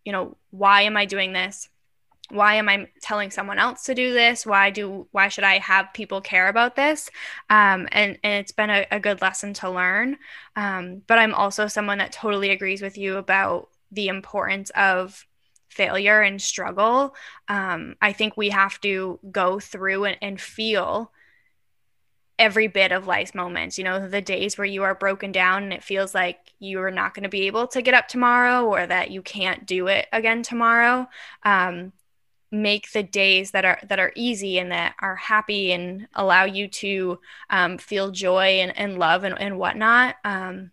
you 0.04 0.12
know, 0.12 0.36
why 0.50 0.82
am 0.82 0.98
I 0.98 1.06
doing 1.06 1.32
this? 1.32 1.70
Why 2.30 2.54
am 2.54 2.68
i 2.68 2.88
telling 3.00 3.30
someone 3.30 3.58
else 3.58 3.84
to 3.84 3.94
do 3.94 4.12
this? 4.12 4.44
Why 4.46 4.70
do 4.70 5.06
why 5.12 5.28
should 5.28 5.44
i 5.44 5.58
have 5.58 5.92
people 5.94 6.20
care 6.20 6.48
about 6.48 6.76
this? 6.76 7.10
Um, 7.50 7.88
and 7.92 8.18
and 8.22 8.34
it's 8.34 8.52
been 8.52 8.70
a, 8.70 8.86
a 8.90 9.00
good 9.00 9.20
lesson 9.20 9.54
to 9.54 9.70
learn. 9.70 10.18
Um, 10.56 11.02
but 11.06 11.18
i'm 11.18 11.34
also 11.34 11.66
someone 11.66 11.98
that 11.98 12.12
totally 12.12 12.50
agrees 12.50 12.82
with 12.82 12.98
you 12.98 13.16
about 13.16 13.68
the 13.92 14.08
importance 14.08 14.70
of 14.70 15.26
failure 15.68 16.20
and 16.20 16.40
struggle. 16.40 17.14
Um, 17.48 17.96
i 18.02 18.12
think 18.12 18.36
we 18.36 18.50
have 18.50 18.80
to 18.82 19.18
go 19.30 19.60
through 19.60 20.04
and, 20.04 20.16
and 20.22 20.40
feel 20.40 21.12
every 22.38 22.66
bit 22.66 22.92
of 22.92 23.06
life's 23.06 23.34
moments 23.34 23.78
you 23.78 23.84
know 23.84 24.08
the 24.08 24.20
days 24.20 24.58
where 24.58 24.66
you 24.66 24.82
are 24.82 24.94
broken 24.94 25.32
down 25.32 25.62
and 25.62 25.72
it 25.72 25.82
feels 25.82 26.14
like 26.14 26.46
you 26.58 26.80
are 26.80 26.90
not 26.90 27.14
going 27.14 27.22
to 27.22 27.28
be 27.28 27.46
able 27.46 27.66
to 27.66 27.82
get 27.82 27.94
up 27.94 28.08
tomorrow 28.08 28.64
or 28.64 28.86
that 28.86 29.10
you 29.10 29.22
can't 29.22 29.66
do 29.66 29.88
it 29.88 30.06
again 30.12 30.42
tomorrow. 30.42 31.06
Um, 31.42 31.92
make 32.62 32.90
the 32.92 33.02
days 33.02 33.52
that 33.52 33.64
are 33.64 33.78
that 33.88 33.98
are 33.98 34.12
easy 34.14 34.58
and 34.58 34.72
that 34.72 34.94
are 35.00 35.16
happy 35.16 35.72
and 35.72 36.08
allow 36.14 36.44
you 36.44 36.68
to 36.68 37.18
um, 37.50 37.78
feel 37.78 38.10
joy 38.10 38.60
and, 38.60 38.76
and 38.76 38.98
love 38.98 39.24
and, 39.24 39.38
and 39.40 39.58
whatnot 39.58 40.16
um, 40.24 40.70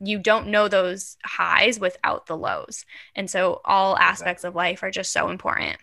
you 0.00 0.18
don't 0.18 0.48
know 0.48 0.68
those 0.68 1.16
highs 1.24 1.80
without 1.80 2.26
the 2.26 2.36
lows. 2.36 2.84
And 3.14 3.30
so 3.30 3.60
all 3.64 3.96
aspects 3.96 4.44
exactly. 4.44 4.48
of 4.48 4.54
life 4.54 4.82
are 4.82 4.90
just 4.90 5.12
so 5.12 5.30
important. 5.30 5.78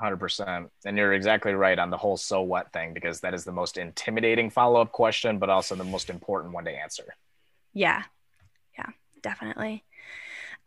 100% 0.00 0.68
and 0.84 0.96
you're 0.96 1.12
exactly 1.12 1.52
right 1.52 1.78
on 1.78 1.90
the 1.90 1.96
whole 1.96 2.16
so 2.16 2.42
what 2.42 2.72
thing 2.72 2.92
because 2.92 3.20
that 3.20 3.34
is 3.34 3.44
the 3.44 3.52
most 3.52 3.76
intimidating 3.76 4.50
follow-up 4.50 4.90
question 4.90 5.38
but 5.38 5.48
also 5.48 5.76
the 5.76 5.84
most 5.84 6.10
important 6.10 6.52
one 6.52 6.64
to 6.64 6.72
answer. 6.72 7.04
Yeah. 7.72 8.02
Yeah 8.76 8.86
definitely. 9.22 9.84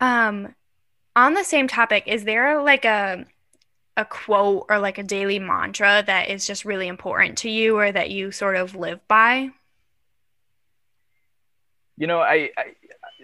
Um 0.00 0.54
on 1.14 1.34
the 1.34 1.44
same 1.44 1.68
topic 1.68 2.04
is 2.06 2.24
there 2.24 2.62
like 2.62 2.86
a 2.86 3.26
a 3.96 4.04
quote 4.04 4.66
or 4.68 4.78
like 4.78 4.98
a 4.98 5.02
daily 5.02 5.38
mantra 5.38 6.02
that 6.06 6.28
is 6.28 6.46
just 6.46 6.64
really 6.64 6.88
important 6.88 7.38
to 7.38 7.50
you 7.50 7.78
or 7.78 7.90
that 7.90 8.10
you 8.10 8.30
sort 8.30 8.56
of 8.56 8.74
live 8.74 9.06
by? 9.08 9.50
You 11.96 12.06
know, 12.06 12.20
I, 12.20 12.50
I 12.56 12.64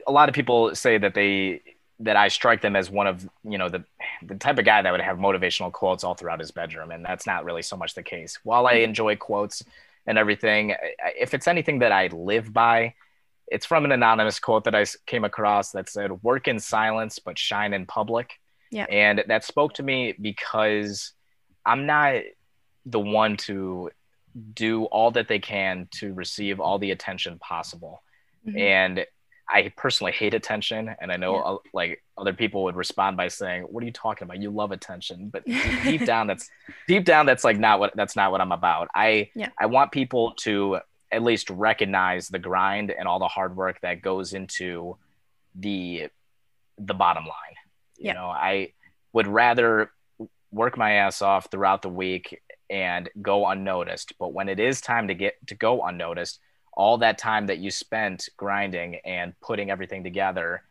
a 0.06 0.12
lot 0.12 0.28
of 0.28 0.34
people 0.34 0.74
say 0.74 0.98
that 0.98 1.14
they 1.14 1.60
that 2.00 2.16
I 2.16 2.28
strike 2.28 2.62
them 2.62 2.74
as 2.74 2.90
one 2.90 3.06
of 3.06 3.28
you 3.44 3.58
know 3.58 3.68
the 3.68 3.84
the 4.22 4.34
type 4.34 4.58
of 4.58 4.64
guy 4.64 4.82
that 4.82 4.90
would 4.90 5.00
have 5.00 5.18
motivational 5.18 5.72
quotes 5.72 6.04
all 6.04 6.14
throughout 6.14 6.40
his 6.40 6.50
bedroom, 6.50 6.90
and 6.90 7.04
that's 7.04 7.26
not 7.26 7.44
really 7.44 7.62
so 7.62 7.76
much 7.76 7.94
the 7.94 8.02
case. 8.02 8.38
While 8.44 8.66
I 8.66 8.74
mm-hmm. 8.74 8.84
enjoy 8.84 9.16
quotes 9.16 9.62
and 10.06 10.18
everything, 10.18 10.74
if 11.18 11.34
it's 11.34 11.46
anything 11.46 11.80
that 11.80 11.92
I 11.92 12.08
live 12.08 12.52
by, 12.52 12.94
it's 13.46 13.66
from 13.66 13.84
an 13.84 13.92
anonymous 13.92 14.40
quote 14.40 14.64
that 14.64 14.74
I 14.74 14.84
came 15.06 15.24
across 15.24 15.72
that 15.72 15.88
said, 15.88 16.22
"Work 16.22 16.48
in 16.48 16.58
silence, 16.58 17.18
but 17.18 17.38
shine 17.38 17.72
in 17.72 17.86
public." 17.86 18.40
Yeah. 18.72 18.86
And 18.90 19.22
that 19.28 19.44
spoke 19.44 19.74
to 19.74 19.82
me 19.82 20.14
because 20.20 21.12
I'm 21.64 21.86
not 21.86 22.22
the 22.86 22.98
one 22.98 23.36
to 23.36 23.90
do 24.54 24.84
all 24.86 25.10
that 25.12 25.28
they 25.28 25.38
can 25.38 25.88
to 25.98 26.12
receive 26.14 26.58
all 26.58 26.78
the 26.78 26.90
attention 26.90 27.38
possible. 27.38 28.02
Mm-hmm. 28.46 28.58
And 28.58 29.06
I 29.48 29.70
personally 29.76 30.12
hate 30.12 30.32
attention, 30.32 30.94
and 31.00 31.12
I 31.12 31.16
know 31.16 31.34
yeah. 31.34 31.42
uh, 31.42 31.56
like 31.74 32.02
other 32.16 32.32
people 32.32 32.64
would 32.64 32.76
respond 32.76 33.18
by 33.18 33.28
saying, 33.28 33.64
"What 33.64 33.82
are 33.82 33.86
you 33.86 33.92
talking 33.92 34.24
about? 34.24 34.40
You 34.40 34.50
love 34.50 34.72
attention." 34.72 35.28
But 35.28 35.44
deep 35.84 36.06
down, 36.06 36.26
that's 36.26 36.48
deep 36.88 37.04
down, 37.04 37.26
that's 37.26 37.44
like 37.44 37.58
not 37.58 37.78
what 37.78 37.92
that's 37.94 38.16
not 38.16 38.32
what 38.32 38.40
I'm 38.40 38.52
about. 38.52 38.88
I 38.94 39.30
yeah. 39.34 39.50
I 39.60 39.66
want 39.66 39.92
people 39.92 40.32
to 40.40 40.78
at 41.10 41.22
least 41.22 41.50
recognize 41.50 42.28
the 42.28 42.38
grind 42.38 42.90
and 42.90 43.06
all 43.06 43.18
the 43.18 43.28
hard 43.28 43.54
work 43.54 43.78
that 43.82 44.00
goes 44.00 44.32
into 44.32 44.96
the 45.54 46.08
the 46.78 46.94
bottom 46.94 47.24
line. 47.24 47.56
You 48.02 48.08
yeah. 48.08 48.14
know, 48.14 48.26
I 48.26 48.72
would 49.12 49.26
rather 49.26 49.92
work 50.50 50.76
my 50.76 50.92
ass 50.92 51.22
off 51.22 51.50
throughout 51.50 51.82
the 51.82 51.88
week 51.88 52.40
and 52.68 53.08
go 53.20 53.46
unnoticed. 53.46 54.14
But 54.18 54.32
when 54.32 54.48
it 54.48 54.58
is 54.58 54.80
time 54.80 55.08
to 55.08 55.14
get 55.14 55.34
to 55.46 55.54
go 55.54 55.82
unnoticed, 55.82 56.40
all 56.74 56.98
that 56.98 57.18
time 57.18 57.46
that 57.46 57.58
you 57.58 57.70
spent 57.70 58.28
grinding 58.36 58.96
and 59.04 59.38
putting 59.40 59.70
everything 59.70 60.02
together, 60.02 60.62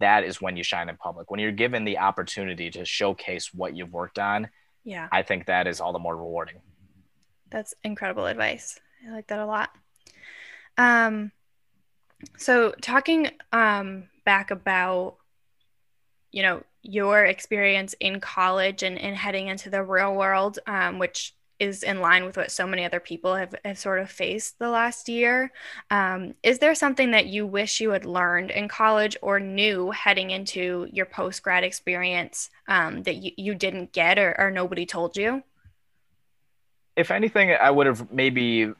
that 0.00 0.24
is 0.24 0.40
when 0.40 0.56
you 0.56 0.62
shine 0.62 0.88
in 0.88 0.96
public. 0.96 1.30
When 1.30 1.40
you're 1.40 1.52
given 1.52 1.84
the 1.84 1.98
opportunity 1.98 2.70
to 2.70 2.84
showcase 2.84 3.54
what 3.54 3.74
you've 3.74 3.92
worked 3.92 4.18
on, 4.18 4.48
yeah. 4.84 5.08
I 5.10 5.22
think 5.22 5.46
that 5.46 5.66
is 5.66 5.80
all 5.80 5.92
the 5.92 5.98
more 5.98 6.16
rewarding. 6.16 6.60
That's 7.50 7.74
incredible 7.82 8.26
advice. 8.26 8.78
I 9.06 9.12
like 9.12 9.28
that 9.28 9.38
a 9.38 9.46
lot. 9.46 9.70
Um 10.76 11.32
so 12.36 12.72
talking 12.80 13.30
um 13.52 14.08
back 14.24 14.50
about 14.50 15.16
you 16.36 16.42
know 16.42 16.62
your 16.82 17.24
experience 17.24 17.94
in 17.98 18.20
college 18.20 18.82
and, 18.82 18.98
and 18.98 19.16
heading 19.16 19.48
into 19.48 19.70
the 19.70 19.82
real 19.82 20.14
world, 20.14 20.58
um, 20.66 20.98
which 20.98 21.34
is 21.58 21.82
in 21.82 22.00
line 22.00 22.26
with 22.26 22.36
what 22.36 22.50
so 22.50 22.66
many 22.66 22.84
other 22.84 23.00
people 23.00 23.34
have, 23.34 23.54
have 23.64 23.78
sort 23.78 23.98
of 23.98 24.10
faced 24.10 24.58
the 24.58 24.68
last 24.68 25.08
year. 25.08 25.50
Um, 25.90 26.34
is 26.42 26.58
there 26.58 26.74
something 26.74 27.12
that 27.12 27.26
you 27.26 27.46
wish 27.46 27.80
you 27.80 27.90
had 27.90 28.04
learned 28.04 28.50
in 28.50 28.68
college 28.68 29.16
or 29.22 29.40
knew 29.40 29.90
heading 29.92 30.30
into 30.30 30.86
your 30.92 31.06
post 31.06 31.42
grad 31.42 31.64
experience 31.64 32.50
um, 32.68 33.02
that 33.04 33.16
you, 33.16 33.32
you 33.38 33.54
didn't 33.54 33.92
get 33.92 34.18
or, 34.18 34.38
or 34.38 34.50
nobody 34.50 34.84
told 34.84 35.16
you? 35.16 35.42
If 36.94 37.10
anything, 37.10 37.56
I 37.58 37.70
would 37.70 37.86
have 37.86 38.12
maybe 38.12 38.74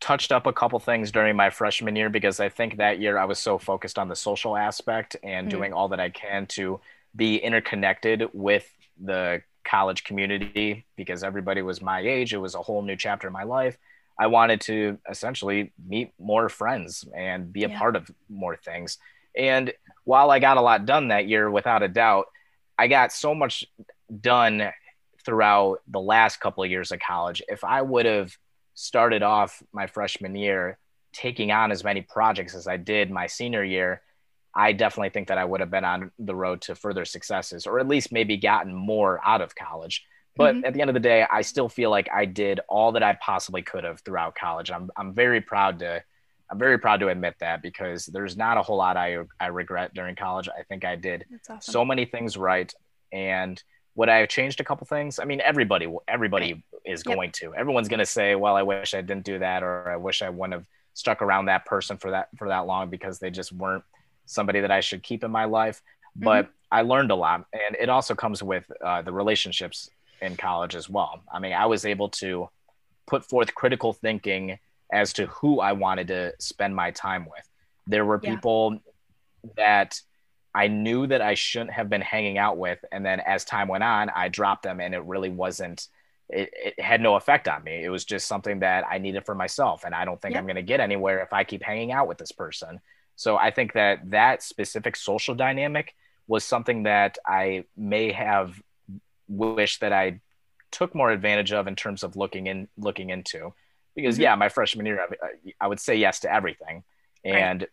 touched 0.00 0.32
up 0.32 0.46
a 0.46 0.52
couple 0.52 0.78
things 0.78 1.12
during 1.12 1.36
my 1.36 1.50
freshman 1.50 1.94
year 1.94 2.08
because 2.08 2.40
I 2.40 2.48
think 2.48 2.78
that 2.78 3.00
year 3.00 3.18
I 3.18 3.26
was 3.26 3.38
so 3.38 3.58
focused 3.58 3.98
on 3.98 4.08
the 4.08 4.16
social 4.16 4.56
aspect 4.56 5.16
and 5.22 5.48
mm-hmm. 5.48 5.58
doing 5.58 5.72
all 5.72 5.88
that 5.88 6.00
I 6.00 6.10
can 6.10 6.46
to 6.48 6.80
be 7.14 7.36
interconnected 7.36 8.28
with 8.32 8.72
the 8.98 9.42
college 9.64 10.04
community 10.04 10.86
because 10.96 11.22
everybody 11.22 11.62
was 11.62 11.82
my 11.82 12.00
age. 12.00 12.32
It 12.32 12.38
was 12.38 12.54
a 12.54 12.62
whole 12.62 12.82
new 12.82 12.96
chapter 12.96 13.26
in 13.26 13.32
my 13.32 13.42
life. 13.42 13.76
I 14.18 14.26
wanted 14.26 14.60
to 14.62 14.98
essentially 15.08 15.72
meet 15.86 16.12
more 16.18 16.48
friends 16.48 17.04
and 17.14 17.52
be 17.52 17.64
a 17.64 17.68
yeah. 17.68 17.78
part 17.78 17.96
of 17.96 18.10
more 18.28 18.56
things. 18.56 18.98
And 19.36 19.72
while 20.04 20.30
I 20.30 20.38
got 20.38 20.56
a 20.56 20.60
lot 20.60 20.86
done 20.86 21.08
that 21.08 21.26
year, 21.26 21.50
without 21.50 21.82
a 21.82 21.88
doubt, 21.88 22.26
I 22.78 22.88
got 22.88 23.12
so 23.12 23.34
much 23.34 23.64
done 24.20 24.70
throughout 25.24 25.80
the 25.86 26.00
last 26.00 26.40
couple 26.40 26.64
of 26.64 26.70
years 26.70 26.92
of 26.92 27.00
college. 27.00 27.42
If 27.48 27.64
I 27.64 27.82
would 27.82 28.06
have 28.06 28.36
started 28.80 29.22
off 29.22 29.62
my 29.72 29.86
freshman 29.86 30.34
year 30.34 30.78
taking 31.12 31.50
on 31.50 31.70
as 31.70 31.84
many 31.84 32.00
projects 32.02 32.54
as 32.54 32.66
I 32.66 32.76
did 32.76 33.10
my 33.10 33.26
senior 33.26 33.64
year, 33.64 34.00
I 34.54 34.72
definitely 34.72 35.10
think 35.10 35.28
that 35.28 35.38
I 35.38 35.44
would 35.44 35.60
have 35.60 35.70
been 35.70 35.84
on 35.84 36.10
the 36.18 36.34
road 36.34 36.62
to 36.62 36.74
further 36.74 37.04
successes, 37.04 37.66
or 37.66 37.78
at 37.78 37.86
least 37.88 38.12
maybe 38.12 38.36
gotten 38.36 38.74
more 38.74 39.20
out 39.24 39.40
of 39.40 39.54
college. 39.54 40.04
But 40.36 40.54
mm-hmm. 40.54 40.64
at 40.64 40.74
the 40.74 40.80
end 40.80 40.90
of 40.90 40.94
the 40.94 41.00
day, 41.00 41.26
I 41.30 41.42
still 41.42 41.68
feel 41.68 41.90
like 41.90 42.08
I 42.12 42.24
did 42.24 42.60
all 42.68 42.92
that 42.92 43.02
I 43.02 43.18
possibly 43.20 43.62
could 43.62 43.84
have 43.84 44.00
throughout 44.00 44.34
college. 44.34 44.70
I'm 44.70 44.90
I'm 44.96 45.12
very 45.12 45.40
proud 45.40 45.80
to 45.80 46.02
I'm 46.50 46.58
very 46.58 46.78
proud 46.78 47.00
to 47.00 47.08
admit 47.08 47.34
that 47.40 47.62
because 47.62 48.06
there's 48.06 48.36
not 48.36 48.56
a 48.56 48.62
whole 48.62 48.76
lot 48.78 48.96
I 48.96 49.18
I 49.38 49.48
regret 49.48 49.92
during 49.94 50.16
college. 50.16 50.48
I 50.48 50.62
think 50.62 50.84
I 50.84 50.96
did 50.96 51.26
awesome. 51.48 51.60
so 51.60 51.84
many 51.84 52.04
things 52.06 52.36
right, 52.36 52.72
and 53.12 53.62
would 54.00 54.08
I 54.08 54.16
have 54.16 54.30
changed 54.30 54.60
a 54.60 54.64
couple 54.64 54.86
things? 54.86 55.18
I 55.18 55.24
mean, 55.24 55.42
everybody 55.42 55.86
everybody 56.08 56.64
is 56.86 57.02
yep. 57.04 57.14
going 57.14 57.32
to. 57.32 57.54
Everyone's 57.54 57.88
going 57.88 58.00
to 58.00 58.06
say, 58.06 58.34
"Well, 58.34 58.56
I 58.56 58.62
wish 58.62 58.94
I 58.94 59.02
didn't 59.02 59.24
do 59.24 59.38
that," 59.38 59.62
or 59.62 59.90
"I 59.90 59.96
wish 59.96 60.22
I 60.22 60.30
wouldn't 60.30 60.54
have 60.54 60.64
stuck 60.94 61.20
around 61.20 61.44
that 61.46 61.66
person 61.66 61.98
for 61.98 62.10
that 62.12 62.28
for 62.38 62.48
that 62.48 62.66
long 62.66 62.88
because 62.88 63.18
they 63.18 63.30
just 63.30 63.52
weren't." 63.52 63.84
somebody 64.26 64.60
that 64.60 64.70
I 64.70 64.78
should 64.78 65.02
keep 65.02 65.24
in 65.24 65.30
my 65.30 65.44
life. 65.44 65.82
Mm-hmm. 66.16 66.24
But. 66.24 66.50
I 66.72 66.82
learned 66.82 67.10
a 67.10 67.16
lot, 67.16 67.46
and 67.52 67.74
it 67.80 67.88
also 67.88 68.14
comes 68.14 68.44
with 68.44 68.64
uh, 68.80 69.02
the 69.02 69.10
relationships 69.10 69.90
in 70.22 70.36
college 70.36 70.76
as 70.76 70.88
well. 70.88 71.20
I 71.32 71.40
mean, 71.40 71.52
I 71.52 71.66
was 71.66 71.84
able 71.84 72.10
to 72.22 72.48
put 73.08 73.28
forth 73.28 73.52
critical 73.56 73.92
thinking 73.92 74.56
as 74.92 75.12
to 75.14 75.26
who 75.26 75.58
I 75.58 75.72
wanted 75.72 76.06
to 76.14 76.32
spend 76.38 76.76
my 76.76 76.92
time 76.92 77.24
with. 77.24 77.44
There 77.88 78.04
were 78.04 78.20
yeah. 78.22 78.30
people 78.30 78.78
that 79.56 80.00
I 80.54 80.68
knew 80.68 81.06
that 81.06 81.22
I 81.22 81.34
shouldn't 81.34 81.72
have 81.72 81.88
been 81.88 82.00
hanging 82.00 82.38
out 82.38 82.58
with, 82.58 82.84
and 82.90 83.04
then 83.04 83.20
as 83.20 83.44
time 83.44 83.68
went 83.68 83.84
on, 83.84 84.10
I 84.10 84.28
dropped 84.28 84.64
them, 84.64 84.80
and 84.80 84.94
it 84.94 85.04
really 85.04 85.30
wasn't. 85.30 85.88
It, 86.28 86.50
it 86.54 86.80
had 86.80 87.00
no 87.00 87.16
effect 87.16 87.48
on 87.48 87.64
me. 87.64 87.84
It 87.84 87.88
was 87.88 88.04
just 88.04 88.28
something 88.28 88.60
that 88.60 88.84
I 88.88 88.98
needed 88.98 89.26
for 89.26 89.34
myself, 89.34 89.84
and 89.84 89.94
I 89.94 90.04
don't 90.04 90.20
think 90.20 90.36
I'm 90.36 90.44
going 90.44 90.56
to 90.56 90.62
get 90.62 90.80
anywhere 90.80 91.20
if 91.22 91.32
I 91.32 91.44
keep 91.44 91.62
hanging 91.62 91.92
out 91.92 92.08
with 92.08 92.18
this 92.18 92.32
person. 92.32 92.80
So 93.16 93.36
I 93.36 93.50
think 93.50 93.74
that 93.74 94.10
that 94.10 94.42
specific 94.42 94.96
social 94.96 95.34
dynamic 95.34 95.94
was 96.26 96.44
something 96.44 96.84
that 96.84 97.18
I 97.26 97.64
may 97.76 98.12
have 98.12 98.62
wished 99.28 99.80
that 99.80 99.92
I 99.92 100.20
took 100.70 100.94
more 100.94 101.10
advantage 101.10 101.52
of 101.52 101.66
in 101.66 101.76
terms 101.76 102.02
of 102.02 102.16
looking 102.16 102.46
in 102.46 102.68
looking 102.78 103.10
into 103.10 103.52
because 103.94 104.14
mm-hmm. 104.14 104.22
yeah 104.22 104.36
my 104.36 104.48
freshman 104.48 104.86
year 104.86 105.00
I, 105.00 105.54
I, 105.60 105.66
would 105.66 105.80
say 105.80 105.96
yes 105.96 106.20
to 106.20 106.32
everything 106.32 106.84
and 107.24 107.62
right. 107.62 107.70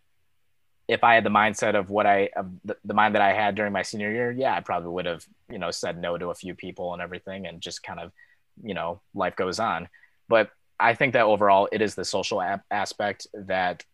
If 0.88 1.04
i 1.04 1.14
had 1.14 1.24
the 1.24 1.30
mindset 1.30 1.74
of 1.74 1.90
what 1.90 2.06
i 2.06 2.28
of 2.36 2.50
the, 2.64 2.76
the 2.84 2.94
mind 2.94 3.14
that 3.14 3.22
i 3.22 3.32
had 3.32 3.54
during 3.54 3.72
my 3.72 3.82
senior 3.82 4.10
year 4.10 4.30
yeah 4.30 4.54
i 4.54 4.60
probably 4.60 4.90
would 4.90 5.06
have 5.06 5.24
you 5.50 5.58
know 5.58 5.70
said 5.70 6.00
no 6.00 6.18
to 6.18 6.30
a 6.30 6.34
few 6.34 6.54
people 6.54 6.92
and 6.92 7.02
everything 7.02 7.46
and 7.46 7.60
just 7.60 7.82
kind 7.82 8.00
of 8.00 8.12
you 8.62 8.74
know 8.74 9.00
life 9.14 9.36
goes 9.36 9.58
on. 9.58 9.88
But 10.28 10.50
i 10.80 10.94
think 10.94 11.12
that 11.12 11.22
overall 11.22 11.68
it 11.72 11.82
is 11.82 11.94
the 11.94 12.04
social 12.04 12.42
aspect 12.70 13.26
that 13.34 13.84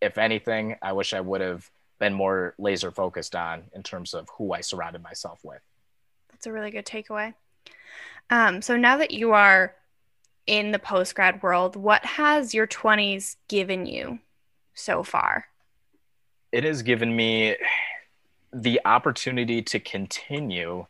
if 0.00 0.18
anything 0.18 0.76
i 0.82 0.92
wish 0.92 1.14
i 1.14 1.20
would 1.20 1.40
have 1.40 1.70
been 1.98 2.12
more 2.12 2.54
laser 2.58 2.90
focused 2.90 3.34
on 3.34 3.64
in 3.74 3.82
terms 3.82 4.14
of 4.14 4.28
who 4.36 4.52
i 4.52 4.60
surrounded 4.60 5.02
myself 5.02 5.40
with. 5.42 5.60
That's 6.30 6.46
a 6.46 6.52
really 6.52 6.70
good 6.70 6.86
takeaway. 6.86 7.34
Um, 8.30 8.62
so 8.62 8.76
now 8.76 8.96
that 8.96 9.10
you 9.10 9.32
are 9.32 9.74
in 10.46 10.72
the 10.72 10.78
post 10.78 11.14
grad 11.14 11.42
world, 11.42 11.76
what 11.76 12.04
has 12.04 12.52
your 12.52 12.66
20s 12.66 13.36
given 13.48 13.86
you 13.86 14.18
so 14.74 15.02
far? 15.02 15.46
It 16.54 16.62
has 16.62 16.82
given 16.82 17.14
me 17.16 17.56
the 18.52 18.80
opportunity 18.84 19.60
to 19.62 19.80
continue 19.80 20.86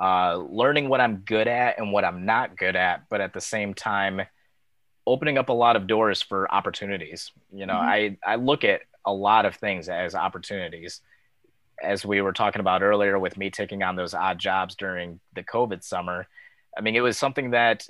uh, 0.00 0.36
learning 0.36 0.88
what 0.88 1.02
I'm 1.02 1.16
good 1.16 1.46
at 1.46 1.78
and 1.78 1.92
what 1.92 2.06
I'm 2.06 2.24
not 2.24 2.56
good 2.56 2.74
at, 2.74 3.06
but 3.10 3.20
at 3.20 3.34
the 3.34 3.40
same 3.42 3.74
time, 3.74 4.22
opening 5.06 5.36
up 5.36 5.50
a 5.50 5.52
lot 5.52 5.76
of 5.76 5.86
doors 5.86 6.22
for 6.22 6.50
opportunities. 6.50 7.32
You 7.52 7.66
know, 7.66 7.74
mm-hmm. 7.74 8.16
I, 8.24 8.32
I 8.32 8.36
look 8.36 8.64
at 8.64 8.80
a 9.04 9.12
lot 9.12 9.44
of 9.44 9.56
things 9.56 9.90
as 9.90 10.14
opportunities. 10.14 11.02
As 11.82 12.06
we 12.06 12.22
were 12.22 12.32
talking 12.32 12.60
about 12.60 12.82
earlier, 12.82 13.18
with 13.18 13.36
me 13.36 13.50
taking 13.50 13.82
on 13.82 13.96
those 13.96 14.14
odd 14.14 14.38
jobs 14.38 14.74
during 14.74 15.20
the 15.34 15.42
COVID 15.42 15.84
summer, 15.84 16.28
I 16.78 16.80
mean, 16.80 16.96
it 16.96 17.02
was 17.02 17.18
something 17.18 17.50
that, 17.50 17.86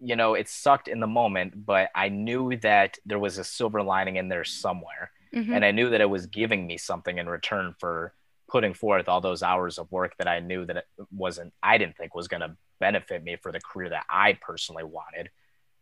you 0.00 0.16
know, 0.16 0.32
it 0.32 0.48
sucked 0.48 0.88
in 0.88 1.00
the 1.00 1.06
moment, 1.06 1.66
but 1.66 1.90
I 1.94 2.08
knew 2.08 2.56
that 2.62 2.96
there 3.04 3.18
was 3.18 3.36
a 3.36 3.44
silver 3.44 3.82
lining 3.82 4.16
in 4.16 4.30
there 4.30 4.44
somewhere. 4.44 5.10
Mm-hmm. 5.34 5.52
And 5.52 5.64
I 5.64 5.72
knew 5.72 5.90
that 5.90 6.00
it 6.00 6.08
was 6.08 6.26
giving 6.26 6.66
me 6.66 6.76
something 6.76 7.18
in 7.18 7.28
return 7.28 7.74
for 7.78 8.14
putting 8.48 8.74
forth 8.74 9.08
all 9.08 9.20
those 9.20 9.42
hours 9.42 9.78
of 9.78 9.90
work 9.90 10.16
that 10.18 10.28
I 10.28 10.40
knew 10.40 10.64
that 10.66 10.76
it 10.76 10.86
wasn't, 11.10 11.52
I 11.62 11.78
didn't 11.78 11.96
think 11.96 12.14
was 12.14 12.28
going 12.28 12.42
to 12.42 12.56
benefit 12.78 13.24
me 13.24 13.36
for 13.42 13.50
the 13.50 13.60
career 13.60 13.90
that 13.90 14.04
I 14.08 14.38
personally 14.40 14.84
wanted. 14.84 15.30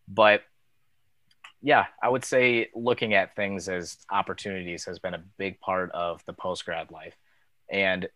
But 0.08 0.42
yeah, 1.60 1.86
I 2.02 2.08
would 2.08 2.24
say 2.24 2.70
looking 2.74 3.14
at 3.14 3.36
things 3.36 3.68
as 3.68 3.98
opportunities 4.10 4.84
has 4.86 4.98
been 4.98 5.14
a 5.14 5.22
big 5.38 5.60
part 5.60 5.90
of 5.92 6.24
the 6.26 6.32
post 6.32 6.64
grad 6.64 6.90
life. 6.90 7.16
And 7.70 8.08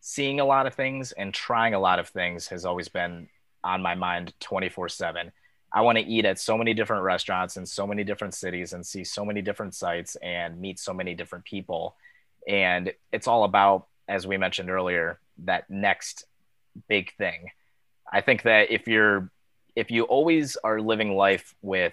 seeing 0.00 0.40
a 0.40 0.44
lot 0.44 0.66
of 0.66 0.74
things 0.74 1.12
and 1.12 1.32
trying 1.32 1.74
a 1.74 1.80
lot 1.80 1.98
of 1.98 2.08
things 2.08 2.48
has 2.48 2.64
always 2.64 2.88
been 2.88 3.28
on 3.62 3.82
my 3.82 3.94
mind 3.94 4.32
24 4.40 4.88
7. 4.88 5.32
I 5.72 5.82
want 5.82 5.98
to 5.98 6.04
eat 6.04 6.24
at 6.24 6.38
so 6.38 6.56
many 6.56 6.74
different 6.74 7.02
restaurants 7.02 7.56
in 7.56 7.66
so 7.66 7.86
many 7.86 8.04
different 8.04 8.34
cities 8.34 8.72
and 8.72 8.86
see 8.86 9.04
so 9.04 9.24
many 9.24 9.42
different 9.42 9.74
sites 9.74 10.16
and 10.16 10.60
meet 10.60 10.78
so 10.78 10.94
many 10.94 11.14
different 11.14 11.44
people. 11.44 11.96
And 12.46 12.92
it's 13.12 13.28
all 13.28 13.44
about, 13.44 13.86
as 14.08 14.26
we 14.26 14.38
mentioned 14.38 14.70
earlier, 14.70 15.20
that 15.44 15.68
next 15.68 16.24
big 16.88 17.14
thing. 17.16 17.50
I 18.10 18.22
think 18.22 18.42
that 18.42 18.70
if 18.70 18.88
you're, 18.88 19.30
if 19.76 19.90
you 19.90 20.04
always 20.04 20.56
are 20.64 20.80
living 20.80 21.14
life 21.14 21.54
with 21.60 21.92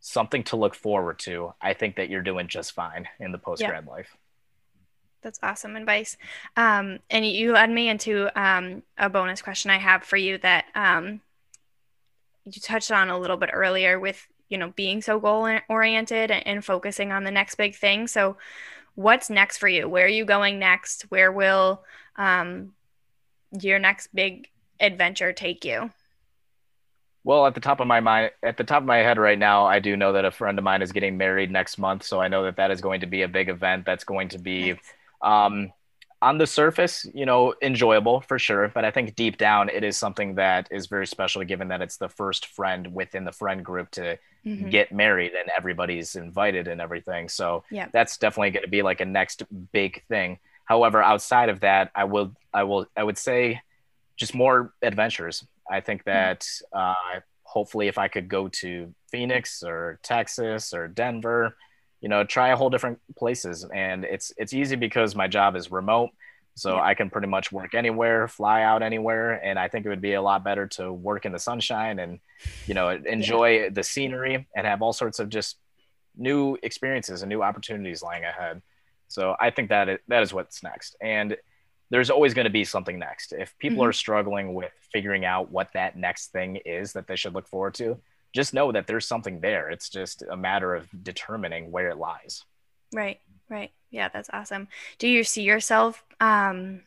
something 0.00 0.42
to 0.44 0.56
look 0.56 0.74
forward 0.74 1.18
to, 1.20 1.54
I 1.60 1.74
think 1.74 1.96
that 1.96 2.10
you're 2.10 2.22
doing 2.22 2.48
just 2.48 2.72
fine 2.72 3.08
in 3.20 3.32
the 3.32 3.38
post 3.38 3.64
grad 3.64 3.84
yeah. 3.86 3.92
life. 3.92 4.16
That's 5.22 5.38
awesome 5.42 5.76
advice. 5.76 6.16
Um, 6.56 6.98
and 7.10 7.26
you 7.26 7.52
led 7.52 7.70
me 7.70 7.88
into 7.88 8.28
um, 8.40 8.82
a 8.98 9.08
bonus 9.08 9.42
question 9.42 9.70
I 9.70 9.78
have 9.78 10.04
for 10.04 10.16
you 10.16 10.38
that 10.38 10.66
um, 10.74 11.20
you 12.46 12.60
touched 12.60 12.90
on 12.90 13.10
a 13.10 13.18
little 13.18 13.36
bit 13.36 13.50
earlier 13.52 13.98
with 13.98 14.26
you 14.48 14.58
know 14.58 14.72
being 14.76 15.02
so 15.02 15.18
goal 15.18 15.58
oriented 15.68 16.30
and 16.30 16.64
focusing 16.64 17.12
on 17.12 17.24
the 17.24 17.30
next 17.30 17.56
big 17.56 17.74
thing. 17.74 18.06
So, 18.06 18.36
what's 18.94 19.28
next 19.28 19.58
for 19.58 19.68
you? 19.68 19.88
Where 19.88 20.06
are 20.06 20.08
you 20.08 20.24
going 20.24 20.58
next? 20.58 21.02
Where 21.08 21.32
will 21.32 21.82
um, 22.16 22.72
your 23.60 23.78
next 23.78 24.08
big 24.14 24.48
adventure 24.80 25.32
take 25.32 25.64
you? 25.64 25.90
Well, 27.24 27.44
at 27.44 27.54
the 27.54 27.60
top 27.60 27.80
of 27.80 27.88
my 27.88 27.98
mind, 27.98 28.30
at 28.44 28.56
the 28.56 28.62
top 28.62 28.82
of 28.82 28.86
my 28.86 28.98
head 28.98 29.18
right 29.18 29.38
now, 29.38 29.66
I 29.66 29.80
do 29.80 29.96
know 29.96 30.12
that 30.12 30.24
a 30.24 30.30
friend 30.30 30.56
of 30.58 30.64
mine 30.64 30.80
is 30.80 30.92
getting 30.92 31.16
married 31.16 31.50
next 31.50 31.76
month, 31.76 32.04
so 32.04 32.20
I 32.20 32.28
know 32.28 32.44
that 32.44 32.56
that 32.56 32.70
is 32.70 32.80
going 32.80 33.00
to 33.00 33.06
be 33.06 33.22
a 33.22 33.28
big 33.28 33.48
event. 33.48 33.84
That's 33.84 34.04
going 34.04 34.28
to 34.28 34.38
be 34.38 34.74
nice. 34.74 34.78
Um, 35.22 35.72
on 36.22 36.38
the 36.38 36.46
surface, 36.46 37.06
you 37.14 37.26
know, 37.26 37.54
enjoyable 37.60 38.22
for 38.22 38.38
sure, 38.38 38.68
but 38.68 38.84
I 38.84 38.90
think 38.90 39.14
deep 39.14 39.36
down 39.36 39.68
it 39.68 39.84
is 39.84 39.98
something 39.98 40.36
that 40.36 40.68
is 40.70 40.86
very 40.86 41.06
special 41.06 41.44
given 41.44 41.68
that 41.68 41.82
it's 41.82 41.98
the 41.98 42.08
first 42.08 42.46
friend 42.46 42.92
within 42.94 43.24
the 43.24 43.32
friend 43.32 43.64
group 43.64 43.90
to 43.92 44.18
mm-hmm. 44.44 44.70
get 44.70 44.92
married 44.92 45.32
and 45.34 45.50
everybody's 45.56 46.16
invited 46.16 46.68
and 46.68 46.80
everything. 46.80 47.28
So 47.28 47.64
yeah. 47.70 47.88
that's 47.92 48.16
definitely 48.16 48.50
going 48.50 48.64
to 48.64 48.70
be 48.70 48.82
like 48.82 49.00
a 49.00 49.04
next 49.04 49.42
big 49.72 50.02
thing. 50.08 50.38
However, 50.64 51.02
outside 51.02 51.48
of 51.50 51.60
that, 51.60 51.90
I 51.94 52.04
will, 52.04 52.34
I 52.52 52.64
will, 52.64 52.86
I 52.96 53.04
would 53.04 53.18
say 53.18 53.60
just 54.16 54.34
more 54.34 54.72
adventures. 54.80 55.46
I 55.70 55.80
think 55.80 56.00
mm-hmm. 56.02 56.10
that 56.10 56.40
mm-hmm. 56.40 56.78
uh, 56.78 57.20
hopefully 57.42 57.88
if 57.88 57.98
I 57.98 58.08
could 58.08 58.28
go 58.28 58.48
to 58.48 58.94
Phoenix 59.10 59.62
or 59.62 60.00
Texas 60.02 60.72
or 60.72 60.88
Denver, 60.88 61.56
you 62.00 62.08
know 62.08 62.24
try 62.24 62.48
a 62.48 62.56
whole 62.56 62.70
different 62.70 62.98
places 63.16 63.64
and 63.74 64.04
it's 64.04 64.32
it's 64.36 64.52
easy 64.52 64.76
because 64.76 65.14
my 65.14 65.26
job 65.26 65.56
is 65.56 65.70
remote 65.70 66.10
so 66.54 66.74
yeah. 66.74 66.82
i 66.82 66.94
can 66.94 67.10
pretty 67.10 67.26
much 67.26 67.50
work 67.52 67.74
anywhere 67.74 68.28
fly 68.28 68.62
out 68.62 68.82
anywhere 68.82 69.32
and 69.44 69.58
i 69.58 69.68
think 69.68 69.86
it 69.86 69.88
would 69.88 70.00
be 70.00 70.14
a 70.14 70.22
lot 70.22 70.44
better 70.44 70.66
to 70.66 70.92
work 70.92 71.24
in 71.24 71.32
the 71.32 71.38
sunshine 71.38 71.98
and 71.98 72.18
you 72.66 72.74
know 72.74 72.88
enjoy 73.06 73.60
yeah. 73.60 73.68
the 73.70 73.82
scenery 73.82 74.46
and 74.56 74.66
have 74.66 74.82
all 74.82 74.92
sorts 74.92 75.18
of 75.18 75.28
just 75.28 75.56
new 76.16 76.56
experiences 76.62 77.22
and 77.22 77.28
new 77.28 77.42
opportunities 77.42 78.02
lying 78.02 78.24
ahead 78.24 78.62
so 79.08 79.36
i 79.40 79.50
think 79.50 79.68
that 79.68 79.88
is, 79.88 79.98
that 80.08 80.22
is 80.22 80.32
what's 80.32 80.62
next 80.62 80.96
and 81.00 81.36
there's 81.88 82.10
always 82.10 82.34
going 82.34 82.46
to 82.46 82.50
be 82.50 82.64
something 82.64 82.98
next 82.98 83.32
if 83.32 83.56
people 83.58 83.78
mm-hmm. 83.78 83.88
are 83.90 83.92
struggling 83.92 84.54
with 84.54 84.72
figuring 84.92 85.24
out 85.24 85.50
what 85.50 85.68
that 85.72 85.96
next 85.96 86.32
thing 86.32 86.56
is 86.64 86.92
that 86.92 87.06
they 87.06 87.16
should 87.16 87.34
look 87.34 87.46
forward 87.46 87.74
to 87.74 87.96
just 88.32 88.54
know 88.54 88.72
that 88.72 88.86
there's 88.86 89.06
something 89.06 89.40
there. 89.40 89.70
It's 89.70 89.88
just 89.88 90.22
a 90.30 90.36
matter 90.36 90.74
of 90.74 90.88
determining 91.02 91.70
where 91.70 91.88
it 91.88 91.98
lies. 91.98 92.44
Right, 92.94 93.20
right. 93.48 93.70
Yeah, 93.90 94.08
that's 94.08 94.30
awesome. 94.32 94.68
Do 94.98 95.08
you 95.08 95.24
see 95.24 95.42
yourself, 95.42 96.04
um, 96.20 96.82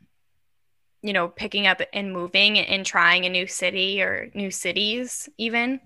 you 1.02 1.14
know, 1.14 1.28
picking 1.28 1.68
up 1.68 1.82
and 1.94 2.14
moving 2.14 2.60
and 2.60 2.86
trying 2.86 3.26
a 3.26 3.30
new 3.30 3.48
city 3.48 4.02
or 4.02 4.30
new 4.34 4.52
cities 4.52 5.30
even? 5.38 5.80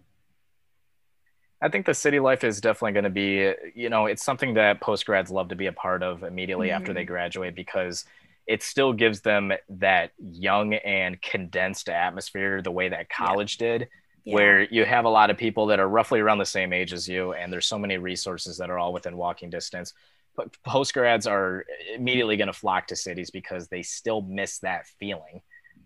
I 1.61 1.69
think 1.69 1.85
the 1.85 1.93
city 1.93 2.19
life 2.19 2.43
is 2.43 2.59
definitely 2.59 2.91
going 2.91 3.03
to 3.05 3.09
be, 3.09 3.53
you 3.73 3.89
know, 3.89 4.07
it's 4.07 4.23
something 4.23 4.55
that 4.55 4.81
post 4.81 5.05
grads 5.05 5.31
love 5.31 5.47
to 5.49 5.55
be 5.55 5.67
a 5.67 5.71
part 5.71 6.03
of 6.03 6.23
immediately 6.23 6.67
mm-hmm. 6.67 6.75
after 6.75 6.93
they 6.93 7.01
mm-hmm. 7.01 7.13
graduate 7.13 7.55
because 7.55 8.03
it 8.47 8.61
still 8.61 8.91
gives 8.91 9.21
them 9.21 9.53
that 9.69 10.11
young 10.19 10.73
and 10.73 11.21
condensed 11.21 11.87
atmosphere 11.87 12.61
the 12.61 12.71
way 12.71 12.89
that 12.89 13.09
college 13.09 13.57
yeah. 13.61 13.77
did 13.77 13.89
yeah. 14.23 14.35
where 14.35 14.61
you 14.61 14.85
have 14.85 15.05
a 15.05 15.09
lot 15.09 15.29
of 15.29 15.37
people 15.37 15.67
that 15.67 15.79
are 15.79 15.87
roughly 15.87 16.19
around 16.19 16.37
the 16.37 16.45
same 16.45 16.73
age 16.73 16.93
as 16.93 17.07
you, 17.07 17.33
and 17.33 17.51
there's 17.51 17.65
so 17.65 17.77
many 17.77 17.97
resources 17.97 18.57
that 18.57 18.69
are 18.69 18.79
all 18.79 18.93
within 18.93 19.17
walking 19.17 19.49
distance. 19.49 19.93
But 20.35 20.51
post 20.63 20.93
grads 20.93 21.27
are 21.27 21.65
immediately 21.93 22.37
going 22.37 22.47
to 22.47 22.53
flock 22.53 22.87
to 22.87 22.95
cities 22.95 23.29
because 23.29 23.67
they 23.67 23.83
still 23.83 24.21
miss 24.21 24.59
that 24.59 24.87
feeling. 24.99 25.41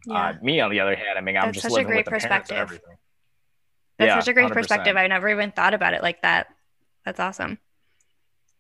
Uh, 0.10 0.14
yeah. 0.14 0.30
Uh, 0.30 0.34
me, 0.42 0.60
on 0.62 0.72
the 0.72 0.80
other 0.80 0.96
hand, 0.96 1.18
I 1.18 1.22
mean, 1.22 1.36
I'm 1.36 1.48
That's 1.48 1.64
just 1.64 1.72
living 1.72 1.96
with 1.96 2.06
the 2.06 2.12
perspective. 2.12 2.30
parents 2.30 2.52
and 2.52 2.60
everything. 2.60 2.98
That's 3.98 4.10
yeah, 4.10 4.20
such 4.20 4.28
a 4.28 4.34
great 4.34 4.52
100%. 4.52 4.54
perspective. 4.54 4.96
I 4.96 5.08
never 5.08 5.28
even 5.30 5.52
thought 5.52 5.74
about 5.74 5.94
it 5.94 6.02
like 6.02 6.22
that. 6.22 6.48
That's 7.04 7.20
awesome. 7.20 7.58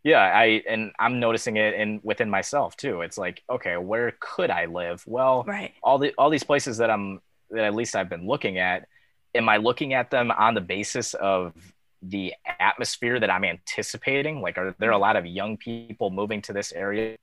Yeah, 0.03 0.21
I 0.21 0.63
and 0.69 0.91
I'm 0.99 1.19
noticing 1.19 1.57
it 1.57 1.73
in 1.73 1.99
within 2.03 2.29
myself 2.29 2.77
too. 2.77 3.01
It's 3.01 3.17
like, 3.17 3.43
okay, 3.49 3.75
where 3.77 4.13
could 4.19 4.49
I 4.49 4.65
live? 4.65 5.03
Well, 5.05 5.43
right. 5.45 5.73
all 5.83 5.97
the 5.97 6.13
all 6.17 6.29
these 6.29 6.43
places 6.43 6.77
that 6.77 6.89
I'm 6.89 7.19
that 7.49 7.65
at 7.65 7.75
least 7.75 7.95
I've 7.95 8.09
been 8.09 8.25
looking 8.25 8.57
at, 8.57 8.87
am 9.35 9.49
I 9.49 9.57
looking 9.57 9.93
at 9.93 10.11
them 10.11 10.31
on 10.31 10.53
the 10.53 10.61
basis 10.61 11.13
of 11.13 11.53
the 12.01 12.33
atmosphere 12.59 13.19
that 13.19 13.29
I'm 13.29 13.43
anticipating? 13.43 14.41
Like, 14.41 14.57
are 14.57 14.75
there 14.79 14.91
a 14.91 14.97
lot 14.97 15.15
of 15.15 15.25
young 15.25 15.57
people 15.57 16.09
moving 16.09 16.41
to 16.43 16.53
this 16.53 16.71
area 16.71 17.17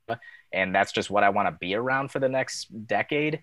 and 0.53 0.75
that's 0.75 0.93
just 0.93 1.11
what 1.11 1.25
I 1.25 1.31
want 1.31 1.49
to 1.49 1.59
be 1.59 1.75
around 1.75 2.11
for 2.11 2.19
the 2.19 2.29
next 2.29 2.87
decade? 2.87 3.43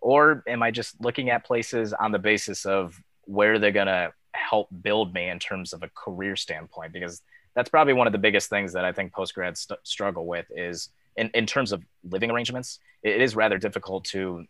Or 0.00 0.42
am 0.46 0.62
I 0.62 0.70
just 0.70 1.00
looking 1.00 1.30
at 1.30 1.44
places 1.44 1.92
on 1.92 2.12
the 2.12 2.18
basis 2.18 2.64
of 2.64 3.00
where 3.24 3.58
they're 3.58 3.70
going 3.70 3.86
to 3.86 4.12
help 4.32 4.68
build 4.82 5.12
me 5.12 5.28
in 5.28 5.38
terms 5.38 5.72
of 5.72 5.82
a 5.82 5.90
career 5.94 6.36
standpoint? 6.36 6.92
Because 6.92 7.22
that's 7.54 7.68
probably 7.68 7.92
one 7.92 8.06
of 8.06 8.12
the 8.12 8.18
biggest 8.18 8.48
things 8.48 8.72
that 8.72 8.84
I 8.84 8.92
think 8.92 9.12
post 9.12 9.34
grads 9.34 9.60
st- 9.60 9.80
struggle 9.82 10.26
with 10.26 10.46
is 10.50 10.90
in, 11.16 11.30
in 11.34 11.46
terms 11.46 11.72
of 11.72 11.82
living 12.08 12.30
arrangements, 12.30 12.78
it 13.02 13.20
is 13.20 13.36
rather 13.36 13.58
difficult 13.58 14.04
to 14.06 14.46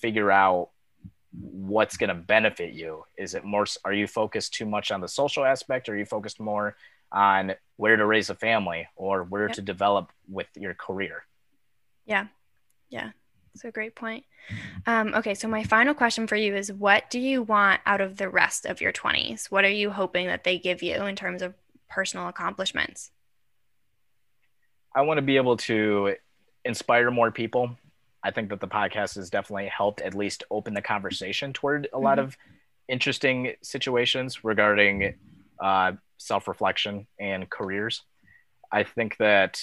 figure 0.00 0.30
out 0.30 0.70
what's 1.32 1.96
going 1.96 2.08
to 2.08 2.14
benefit 2.14 2.72
you 2.72 3.04
is 3.16 3.34
it 3.34 3.44
more 3.44 3.64
are 3.84 3.92
you 3.92 4.06
focused 4.06 4.52
too 4.52 4.66
much 4.66 4.90
on 4.90 5.00
the 5.00 5.08
social 5.08 5.44
aspect 5.44 5.88
or 5.88 5.92
are 5.92 5.98
you 5.98 6.04
focused 6.04 6.40
more 6.40 6.76
on 7.12 7.54
where 7.76 7.96
to 7.96 8.04
raise 8.04 8.30
a 8.30 8.34
family 8.34 8.86
or 8.96 9.22
where 9.24 9.46
yep. 9.46 9.54
to 9.54 9.62
develop 9.62 10.10
with 10.28 10.48
your 10.56 10.74
career 10.74 11.24
yeah 12.04 12.26
yeah 12.88 13.10
That's 13.54 13.64
a 13.64 13.70
great 13.70 13.94
point. 13.94 14.24
Um, 14.86 15.14
okay, 15.14 15.34
so 15.34 15.48
my 15.48 15.64
final 15.64 15.94
question 15.94 16.26
for 16.26 16.36
you 16.36 16.54
is 16.54 16.72
what 16.72 17.10
do 17.10 17.18
you 17.18 17.42
want 17.42 17.80
out 17.84 18.00
of 18.00 18.16
the 18.16 18.28
rest 18.28 18.64
of 18.64 18.80
your 18.80 18.92
20s? 18.92 19.50
What 19.50 19.64
are 19.64 19.70
you 19.70 19.90
hoping 19.90 20.28
that 20.28 20.44
they 20.44 20.58
give 20.58 20.82
you 20.82 20.94
in 21.04 21.16
terms 21.16 21.42
of 21.42 21.54
personal 21.88 22.28
accomplishments? 22.28 23.10
I 24.94 25.02
want 25.02 25.18
to 25.18 25.22
be 25.22 25.36
able 25.36 25.56
to 25.58 26.14
inspire 26.64 27.10
more 27.10 27.30
people. 27.30 27.76
I 28.22 28.30
think 28.30 28.50
that 28.50 28.60
the 28.60 28.68
podcast 28.68 29.16
has 29.16 29.30
definitely 29.30 29.68
helped 29.68 30.00
at 30.00 30.14
least 30.14 30.44
open 30.50 30.74
the 30.74 30.82
conversation 30.82 31.52
toward 31.52 31.88
a 31.92 31.98
lot 31.98 32.18
mm-hmm. 32.18 32.28
of 32.28 32.36
interesting 32.88 33.54
situations 33.62 34.44
regarding 34.44 35.14
uh, 35.58 35.92
self 36.18 36.48
reflection 36.48 37.06
and 37.18 37.48
careers. 37.48 38.02
I 38.70 38.84
think 38.84 39.16
that 39.18 39.60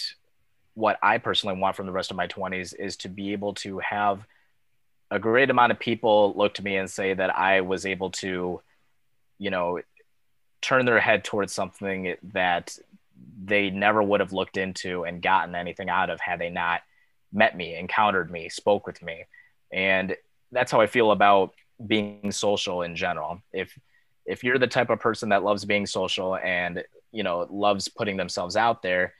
what 0.73 0.97
I 1.01 1.17
personally 1.17 1.59
want 1.59 1.75
from 1.75 1.85
the 1.85 1.91
rest 1.91 2.11
of 2.11 2.17
my 2.17 2.27
20s 2.27 2.73
is 2.77 2.97
to 2.97 3.09
be 3.09 3.33
able 3.33 3.53
to 3.55 3.79
have 3.79 4.25
a 5.09 5.19
great 5.19 5.49
amount 5.49 5.71
of 5.71 5.79
people 5.79 6.33
look 6.35 6.53
to 6.55 6.63
me 6.63 6.77
and 6.77 6.89
say 6.89 7.13
that 7.13 7.37
I 7.37 7.61
was 7.61 7.85
able 7.85 8.11
to, 8.11 8.61
you 9.39 9.49
know, 9.49 9.79
turn 10.61 10.85
their 10.85 10.99
head 10.99 11.23
towards 11.23 11.53
something 11.53 12.15
that 12.33 12.77
they 13.43 13.69
never 13.69 14.03
would 14.03 14.19
have 14.19 14.33
looked 14.33 14.57
into 14.57 15.03
and 15.03 15.21
gotten 15.21 15.55
anything 15.55 15.89
out 15.89 16.09
of 16.09 16.19
had 16.19 16.39
they 16.39 16.49
not 16.49 16.81
met 17.31 17.55
me, 17.55 17.75
encountered 17.75 18.31
me, 18.31 18.49
spoke 18.49 18.87
with 18.87 19.01
me. 19.01 19.25
And 19.71 20.15
that's 20.51 20.71
how 20.71 20.81
I 20.81 20.87
feel 20.87 21.11
about 21.11 21.53
being 21.85 22.31
social 22.31 22.81
in 22.81 22.95
general. 22.95 23.41
If 23.51 23.77
if 24.25 24.43
you're 24.43 24.59
the 24.59 24.67
type 24.67 24.89
of 24.89 24.99
person 24.99 25.29
that 25.29 25.43
loves 25.43 25.63
being 25.65 25.85
social 25.85 26.35
and 26.37 26.83
you 27.11 27.23
know 27.23 27.47
loves 27.49 27.87
putting 27.87 28.17
themselves 28.17 28.55
out 28.55 28.81
there, 28.81 29.13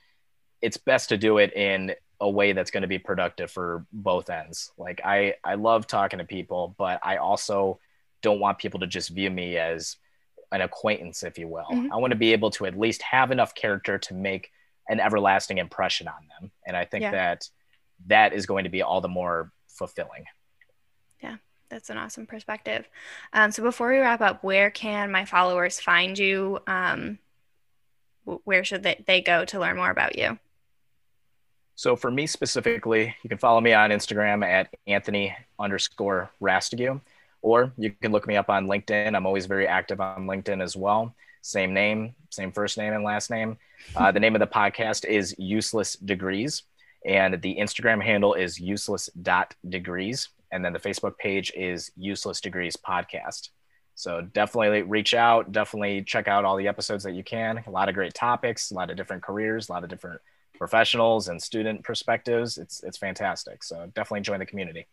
it's 0.60 0.76
best 0.76 1.10
to 1.10 1.16
do 1.16 1.38
it 1.38 1.54
in 1.54 1.94
a 2.20 2.28
way 2.28 2.52
that's 2.52 2.70
going 2.70 2.82
to 2.82 2.88
be 2.88 2.98
productive 2.98 3.50
for 3.50 3.86
both 3.92 4.28
ends. 4.30 4.72
Like 4.76 5.00
I 5.04 5.34
I 5.44 5.54
love 5.54 5.86
talking 5.86 6.18
to 6.18 6.24
people, 6.24 6.74
but 6.78 7.00
I 7.02 7.16
also 7.16 7.78
don't 8.22 8.40
want 8.40 8.58
people 8.58 8.80
to 8.80 8.86
just 8.86 9.10
view 9.10 9.30
me 9.30 9.56
as 9.56 9.96
an 10.50 10.62
acquaintance, 10.62 11.22
if 11.22 11.38
you 11.38 11.46
will. 11.46 11.66
Mm-hmm. 11.70 11.92
I 11.92 11.96
want 11.96 12.12
to 12.12 12.18
be 12.18 12.32
able 12.32 12.50
to 12.52 12.66
at 12.66 12.78
least 12.78 13.02
have 13.02 13.30
enough 13.30 13.54
character 13.54 13.98
to 13.98 14.14
make 14.14 14.50
an 14.88 15.00
everlasting 15.00 15.58
impression 15.58 16.08
on 16.08 16.26
them. 16.40 16.50
And 16.66 16.76
I 16.76 16.84
think 16.84 17.02
yeah. 17.02 17.10
that 17.12 17.48
that 18.06 18.32
is 18.32 18.46
going 18.46 18.64
to 18.64 18.70
be 18.70 18.82
all 18.82 19.00
the 19.00 19.08
more 19.08 19.52
fulfilling. 19.68 20.24
Yeah, 21.22 21.36
that's 21.68 21.90
an 21.90 21.98
awesome 21.98 22.26
perspective. 22.26 22.88
Um, 23.32 23.50
so 23.50 23.62
before 23.62 23.90
we 23.90 23.98
wrap 23.98 24.20
up, 24.20 24.42
where 24.42 24.70
can 24.70 25.10
my 25.10 25.24
followers 25.24 25.80
find 25.80 26.18
you? 26.18 26.60
Um, 26.66 27.18
where 28.44 28.64
should 28.64 28.82
they, 28.82 29.02
they 29.06 29.20
go 29.20 29.44
to 29.46 29.58
learn 29.58 29.76
more 29.76 29.90
about 29.90 30.18
you? 30.18 30.38
So 31.76 31.94
for 31.94 32.10
me 32.10 32.26
specifically, 32.26 33.14
you 33.22 33.28
can 33.28 33.38
follow 33.38 33.60
me 33.60 33.72
on 33.72 33.90
Instagram 33.90 34.44
at 34.44 34.74
Anthony 34.86 35.34
underscore 35.60 36.28
Rastigue, 36.40 37.00
or 37.40 37.72
you 37.78 37.92
can 38.02 38.10
look 38.10 38.26
me 38.26 38.36
up 38.36 38.50
on 38.50 38.66
LinkedIn. 38.66 39.14
I'm 39.14 39.26
always 39.26 39.46
very 39.46 39.68
active 39.68 40.00
on 40.00 40.26
LinkedIn 40.26 40.60
as 40.60 40.76
well. 40.76 41.14
Same 41.40 41.72
name, 41.72 42.14
same 42.30 42.50
first 42.50 42.78
name 42.78 42.92
and 42.92 43.04
last 43.04 43.30
name. 43.30 43.58
Uh, 43.94 44.10
the 44.10 44.18
name 44.18 44.34
of 44.34 44.40
the 44.40 44.46
podcast 44.46 45.04
is 45.04 45.34
Useless 45.38 45.94
Degrees, 45.94 46.64
and 47.04 47.40
the 47.40 47.56
Instagram 47.56 48.02
handle 48.02 48.34
is 48.34 48.58
useless.degrees. 48.58 50.28
And 50.50 50.64
then 50.64 50.72
the 50.72 50.78
Facebook 50.78 51.18
page 51.18 51.52
is 51.54 51.90
Useless 51.96 52.40
Degrees 52.40 52.76
Podcast. 52.76 53.50
So 53.94 54.20
definitely 54.20 54.82
reach 54.82 55.12
out, 55.12 55.50
definitely 55.52 56.02
check 56.02 56.28
out 56.28 56.44
all 56.44 56.56
the 56.56 56.68
episodes 56.68 57.04
that 57.04 57.14
you 57.14 57.24
can. 57.24 57.62
A 57.66 57.70
lot 57.70 57.88
of 57.88 57.94
great 57.94 58.14
topics, 58.14 58.70
a 58.70 58.74
lot 58.74 58.90
of 58.90 58.96
different 58.96 59.22
careers, 59.22 59.68
a 59.68 59.72
lot 59.72 59.82
of 59.82 59.90
different 59.90 60.20
professionals 60.56 61.28
and 61.28 61.42
student 61.42 61.82
perspectives. 61.82 62.58
It's 62.58 62.82
it's 62.82 62.96
fantastic. 62.96 63.64
So 63.64 63.90
definitely 63.94 64.20
join 64.20 64.38
the 64.38 64.46
community. 64.46 64.86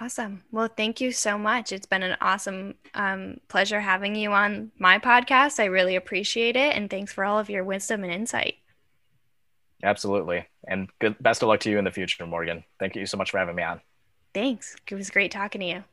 Awesome. 0.00 0.42
Well, 0.50 0.68
thank 0.68 1.00
you 1.00 1.12
so 1.12 1.36
much. 1.36 1.72
It's 1.72 1.86
been 1.86 2.02
an 2.02 2.16
awesome 2.20 2.74
um, 2.94 3.38
pleasure 3.48 3.80
having 3.80 4.14
you 4.14 4.32
on 4.32 4.72
my 4.78 4.98
podcast. 4.98 5.60
I 5.60 5.66
really 5.66 5.96
appreciate 5.96 6.56
it, 6.56 6.76
and 6.76 6.88
thanks 6.88 7.12
for 7.12 7.24
all 7.24 7.38
of 7.38 7.50
your 7.50 7.64
wisdom 7.64 8.02
and 8.02 8.12
insight. 8.12 8.54
Absolutely, 9.82 10.46
and 10.66 10.88
good. 11.00 11.16
Best 11.20 11.42
of 11.42 11.48
luck 11.48 11.60
to 11.60 11.70
you 11.70 11.78
in 11.78 11.84
the 11.84 11.90
future, 11.90 12.24
Morgan. 12.26 12.64
Thank 12.78 12.94
you 12.94 13.06
so 13.06 13.16
much 13.16 13.30
for 13.30 13.38
having 13.38 13.56
me 13.56 13.62
on. 13.62 13.80
Thanks. 14.32 14.76
It 14.88 14.94
was 14.94 15.10
great 15.10 15.30
talking 15.30 15.60
to 15.60 15.66
you. 15.66 15.84